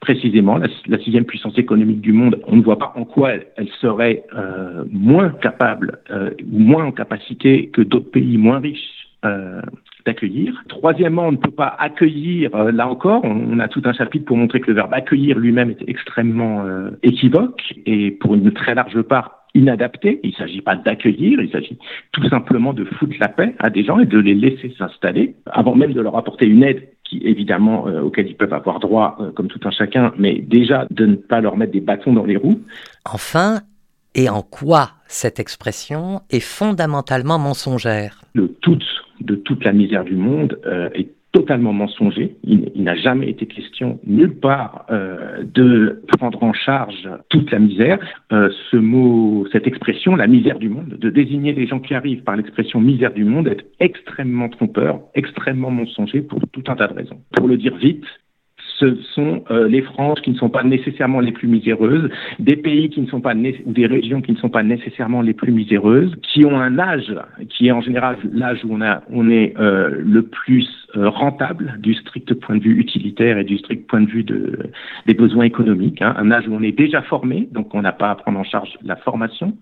précisément 0.00 0.58
la, 0.58 0.98
sixième 0.98 1.24
puissance 1.24 1.56
économique 1.56 2.02
du 2.02 2.12
monde, 2.12 2.40
on 2.46 2.56
ne 2.56 2.62
voit 2.62 2.78
pas 2.78 2.92
en 2.94 3.04
quoi 3.04 3.32
elle, 3.32 3.68
serait 3.80 4.24
euh, 4.36 4.84
moins 4.90 5.30
capable 5.30 5.98
ou 6.10 6.58
moins 6.58 6.84
en 6.84 6.92
capacité 6.92 7.68
que 7.68 7.80
d'autres 7.80 8.10
pays 8.10 8.36
moins 8.36 8.58
riches 8.58 9.08
d'accueillir. 10.04 10.62
Troisièmement, 10.68 11.28
on 11.28 11.32
ne 11.32 11.36
peut 11.36 11.50
pas 11.50 11.74
accueillir, 11.78 12.50
là 12.72 12.88
encore, 12.88 13.24
on, 13.24 13.58
a 13.58 13.68
tout 13.68 13.82
un 13.84 13.92
chapitre 13.92 14.24
pour 14.24 14.36
montrer 14.36 14.60
que 14.60 14.68
le 14.68 14.74
verbe 14.74 14.92
accueillir 14.92 15.38
lui-même 15.38 15.70
est 15.70 15.88
extrêmement 15.88 16.64
équivoque 17.02 17.62
et 17.86 18.10
pour 18.10 18.34
une 18.34 18.52
très 18.52 18.74
large 18.74 19.00
part 19.02 19.44
inadapté. 19.54 20.20
Il 20.22 20.30
ne 20.30 20.34
s'agit 20.34 20.60
pas 20.60 20.76
d'accueillir, 20.76 21.40
il 21.40 21.50
s'agit 21.50 21.78
tout 22.12 22.28
simplement 22.28 22.72
de 22.72 22.84
foutre 22.84 23.14
la 23.20 23.28
paix 23.28 23.54
à 23.58 23.70
des 23.70 23.84
gens 23.84 23.98
et 24.00 24.06
de 24.06 24.18
les 24.18 24.34
laisser 24.34 24.74
s'installer, 24.76 25.36
avant 25.46 25.74
même 25.74 25.92
de 25.92 26.00
leur 26.00 26.16
apporter 26.16 26.46
une 26.46 26.62
aide 26.62 26.88
qui 27.04 27.20
évidemment 27.24 27.86
euh, 27.86 28.02
auquel 28.02 28.26
ils 28.26 28.36
peuvent 28.36 28.52
avoir 28.52 28.80
droit 28.80 29.16
euh, 29.20 29.30
comme 29.30 29.48
tout 29.48 29.60
un 29.64 29.70
chacun, 29.70 30.12
mais 30.18 30.40
déjà 30.40 30.86
de 30.90 31.06
ne 31.06 31.16
pas 31.16 31.40
leur 31.40 31.56
mettre 31.56 31.72
des 31.72 31.80
bâtons 31.80 32.12
dans 32.12 32.24
les 32.24 32.36
roues. 32.36 32.60
Enfin, 33.04 33.60
et 34.14 34.28
en 34.28 34.42
quoi 34.42 34.90
cette 35.06 35.40
expression 35.40 36.20
est 36.30 36.40
fondamentalement 36.40 37.38
mensongère? 37.38 38.20
Le 38.34 38.48
tout 38.48 38.78
de 39.20 39.36
toute 39.36 39.64
la 39.64 39.72
misère 39.72 40.04
du 40.04 40.16
monde 40.16 40.58
euh, 40.66 40.88
est 40.94 41.08
totalement 41.34 41.72
mensonger. 41.72 42.36
Il, 42.44 42.70
n'a 42.76 42.94
jamais 42.94 43.28
été 43.28 43.46
question 43.46 43.98
nulle 44.06 44.36
part 44.36 44.86
euh, 44.90 45.42
de 45.42 46.00
prendre 46.16 46.40
en 46.42 46.52
charge 46.52 47.08
toute 47.28 47.50
la 47.50 47.58
misère. 47.58 47.98
Euh, 48.32 48.50
ce 48.70 48.76
mot, 48.76 49.46
cette 49.50 49.66
expression, 49.66 50.14
la 50.14 50.28
misère 50.28 50.58
du 50.58 50.68
monde, 50.68 50.90
de 50.90 51.10
désigner 51.10 51.52
les 51.52 51.66
gens 51.66 51.80
qui 51.80 51.94
arrivent 51.94 52.22
par 52.22 52.36
l'expression 52.36 52.80
misère 52.80 53.12
du 53.12 53.24
monde 53.24 53.48
est 53.48 53.66
extrêmement 53.80 54.48
trompeur, 54.48 55.00
extrêmement 55.14 55.70
mensonger 55.70 56.20
pour 56.20 56.38
tout 56.52 56.62
un 56.68 56.76
tas 56.76 56.86
de 56.86 56.94
raisons. 56.94 57.20
Pour 57.32 57.48
le 57.48 57.56
dire 57.56 57.76
vite, 57.76 58.04
ce 58.84 59.02
sont 59.14 59.44
euh, 59.50 59.68
les 59.68 59.82
franges 59.82 60.20
qui 60.20 60.30
ne 60.30 60.36
sont 60.36 60.48
pas 60.48 60.62
nécessairement 60.62 61.20
les 61.20 61.32
plus 61.32 61.48
miséreuses, 61.48 62.08
des 62.38 62.56
pays 62.56 62.90
qui 62.90 63.00
ne 63.00 63.06
sont 63.06 63.20
pas 63.20 63.34
ou 63.34 63.72
des 63.72 63.86
régions 63.86 64.20
qui 64.20 64.32
ne 64.32 64.36
sont 64.36 64.48
pas 64.48 64.62
nécessairement 64.62 65.22
les 65.22 65.34
plus 65.34 65.52
miséreuses, 65.52 66.14
qui 66.22 66.44
ont 66.44 66.58
un 66.58 66.78
âge 66.78 67.14
qui 67.48 67.68
est 67.68 67.72
en 67.72 67.80
général 67.80 68.16
l'âge 68.32 68.64
où 68.64 68.74
on, 68.74 68.80
a, 68.80 69.02
on 69.10 69.30
est 69.30 69.54
euh, 69.58 69.90
le 70.04 70.22
plus 70.22 70.68
euh, 70.96 71.08
rentable 71.08 71.76
du 71.78 71.94
strict 71.94 72.34
point 72.34 72.56
de 72.56 72.62
vue 72.62 72.78
utilitaire 72.78 73.38
et 73.38 73.44
du 73.44 73.58
strict 73.58 73.86
point 73.86 74.02
de 74.02 74.10
vue 74.10 74.24
de, 74.24 74.58
des 75.06 75.14
besoins 75.14 75.44
économiques, 75.44 76.02
hein, 76.02 76.14
un 76.16 76.30
âge 76.30 76.46
où 76.48 76.54
on 76.54 76.62
est 76.62 76.76
déjà 76.76 77.02
formé, 77.02 77.48
donc 77.52 77.74
on 77.74 77.82
n'a 77.82 77.92
pas 77.92 78.10
à 78.10 78.14
prendre 78.14 78.38
en 78.38 78.44
charge 78.44 78.70
la 78.82 78.96
formation, 78.96 79.56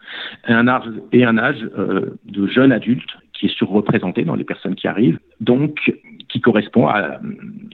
un 0.47 0.69
âge 0.69 0.85
et 1.13 1.25
un 1.25 1.39
âge 1.39 1.61
de 1.61 2.47
jeunes 2.47 2.73
adultes 2.73 3.17
qui 3.43 3.47
est 3.47 3.59
surreprésenté 3.59 4.23
dans 4.23 4.37
les 4.37 4.45
personnes 4.45 4.77
qui 4.77 4.87
arrivent, 4.87 5.19
donc 5.41 5.93
qui 6.29 6.41
correspond 6.41 6.87
à, 6.87 7.19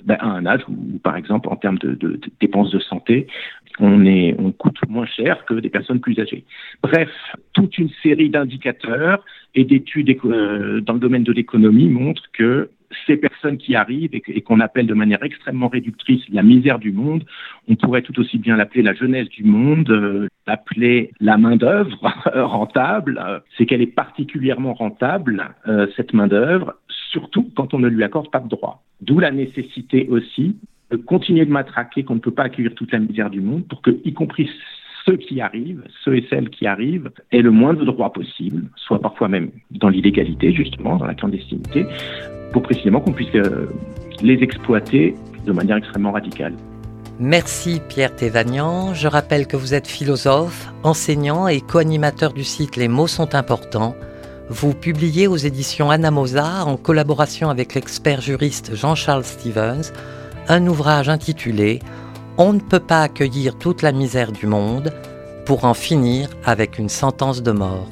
ben, 0.02 0.16
un 0.18 0.46
âge 0.46 0.62
où, 0.66 0.98
par 1.02 1.14
exemple, 1.14 1.46
en 1.50 1.57
termes 1.57 1.76
de, 1.76 2.18
dépenses 2.40 2.70
de 2.70 2.78
santé, 2.78 3.26
on, 3.78 4.07
est, 4.07 4.35
on 4.38 4.50
coûte 4.50 4.78
moins 4.88 5.04
cher 5.04 5.44
que 5.44 5.52
des 5.52 5.68
personnes 5.68 6.00
plus 6.00 6.18
âgées. 6.18 6.44
Bref, 6.83 7.11
toute 7.52 7.76
une 7.76 7.90
série 8.02 8.31
d'indicateurs 8.31 9.22
et 9.54 9.64
d'études 9.64 10.09
euh, 10.24 10.81
dans 10.81 10.94
le 10.94 11.00
domaine 11.00 11.22
de 11.22 11.33
l'économie 11.33 11.90
montrent 11.90 12.31
que 12.33 12.70
ces 13.07 13.18
personnes 13.18 13.59
qui 13.59 13.74
arrivent 13.76 14.14
et 14.14 14.40
qu'on 14.40 14.61
appelle 14.61 14.87
de 14.87 14.94
manière 14.94 15.22
extrêmement 15.22 15.68
réductrice 15.68 16.22
la 16.31 16.42
misère 16.42 16.78
du 16.78 16.92
monde, 16.92 17.24
on 17.68 17.76
pourrait 17.76 18.00
tout 18.00 18.18
aussi 18.18 18.38
bien 18.38 18.57
l'appeler 18.57 18.83
la 18.83 18.94
jeunesse 18.94 19.28
du 19.28 19.44
monde, 19.44 20.31
l'appeler 20.48 21.12
la 21.20 21.37
main-d'œuvre 21.37 21.98
rentable. 22.34 23.42
C'est 23.56 23.66
qu'elle 23.66 23.82
est 23.82 23.94
particulièrement 23.94 24.74
rentable, 24.74 25.54
euh, 25.68 25.87
cette 25.96 26.14
main-d'œuvre, 26.14 26.74
surtout 27.12 27.50
quand 27.54 27.74
on 27.74 27.78
ne 27.78 27.88
lui 27.88 28.02
accorde 28.02 28.30
pas 28.30 28.40
de 28.40 28.48
droit. 28.48 28.82
D'où 29.00 29.20
la 29.20 29.30
nécessité 29.30 30.08
aussi 30.08 30.56
de 30.90 30.96
continuer 30.96 31.44
de 31.44 31.50
matraquer 31.50 32.02
qu'on 32.02 32.14
ne 32.14 32.20
peut 32.20 32.32
pas 32.32 32.44
accueillir 32.44 32.74
toute 32.74 32.92
la 32.92 32.98
misère 32.98 33.30
du 33.30 33.40
monde 33.40 33.66
pour 33.68 33.82
que, 33.82 33.90
y 34.04 34.12
compris 34.14 34.50
ceux 35.04 35.16
qui 35.16 35.40
arrivent, 35.40 35.84
ceux 36.02 36.16
et 36.16 36.26
celles 36.30 36.48
qui 36.48 36.66
arrivent, 36.66 37.11
aient 37.30 37.42
le 37.42 37.50
moins 37.50 37.74
de 37.74 37.84
droits 37.84 38.12
possible, 38.12 38.64
soit 38.76 39.00
parfois 39.00 39.28
même 39.28 39.50
dans 39.70 39.90
l'illégalité, 39.90 40.52
justement, 40.52 40.96
dans 40.96 41.06
la 41.06 41.14
clandestinité, 41.14 41.84
pour 42.52 42.62
précisément 42.62 43.00
qu'on 43.00 43.12
puisse 43.12 43.34
euh, 43.34 43.66
les 44.22 44.42
exploiter 44.42 45.14
de 45.46 45.52
manière 45.52 45.76
extrêmement 45.76 46.12
radicale. 46.12 46.54
Merci 47.20 47.81
Pierre 47.88 48.14
Thévagnan. 48.14 48.94
Je 48.94 49.09
rappelle 49.09 49.48
que 49.48 49.57
vous 49.57 49.74
êtes 49.74 49.88
philosophe, 49.88 50.68
enseignant 50.85 51.48
et 51.48 51.61
co-animateur 51.61 52.33
du 52.33 52.44
site 52.44 52.76
Les 52.76 52.87
mots 52.87 53.09
sont 53.09 53.35
importants. 53.35 53.96
Vous 54.48 54.72
publiez 54.72 55.26
aux 55.26 55.37
éditions 55.37 55.90
Anna 55.90 56.12
Mozart, 56.12 56.68
en 56.68 56.76
collaboration 56.76 57.50
avec 57.50 57.74
l'expert 57.74 58.20
juriste 58.20 58.76
Jean-Charles 58.76 59.24
Stevens, 59.24 59.92
un 60.46 60.64
ouvrage 60.68 61.09
intitulé 61.09 61.81
On 62.37 62.52
ne 62.52 62.61
peut 62.61 62.78
pas 62.78 63.02
accueillir 63.02 63.59
toute 63.59 63.83
la 63.83 63.90
misère 63.90 64.31
du 64.31 64.46
monde 64.46 64.92
pour 65.44 65.64
en 65.64 65.74
finir 65.74 66.31
avec 66.44 66.78
une 66.78 66.88
sentence 66.88 67.42
de 67.42 67.50
mort. 67.50 67.88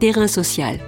Terrain 0.00 0.28
social. 0.28 0.80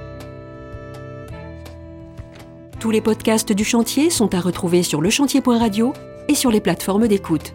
Tous 2.78 2.90
les 2.90 3.00
podcasts 3.00 3.52
du 3.52 3.64
chantier 3.64 4.10
sont 4.10 4.34
à 4.34 4.40
retrouver 4.40 4.82
sur 4.82 5.00
lechantier.radio 5.00 5.94
et 6.30 6.34
sur 6.36 6.52
les 6.52 6.60
plateformes 6.60 7.08
d'écoute. 7.08 7.54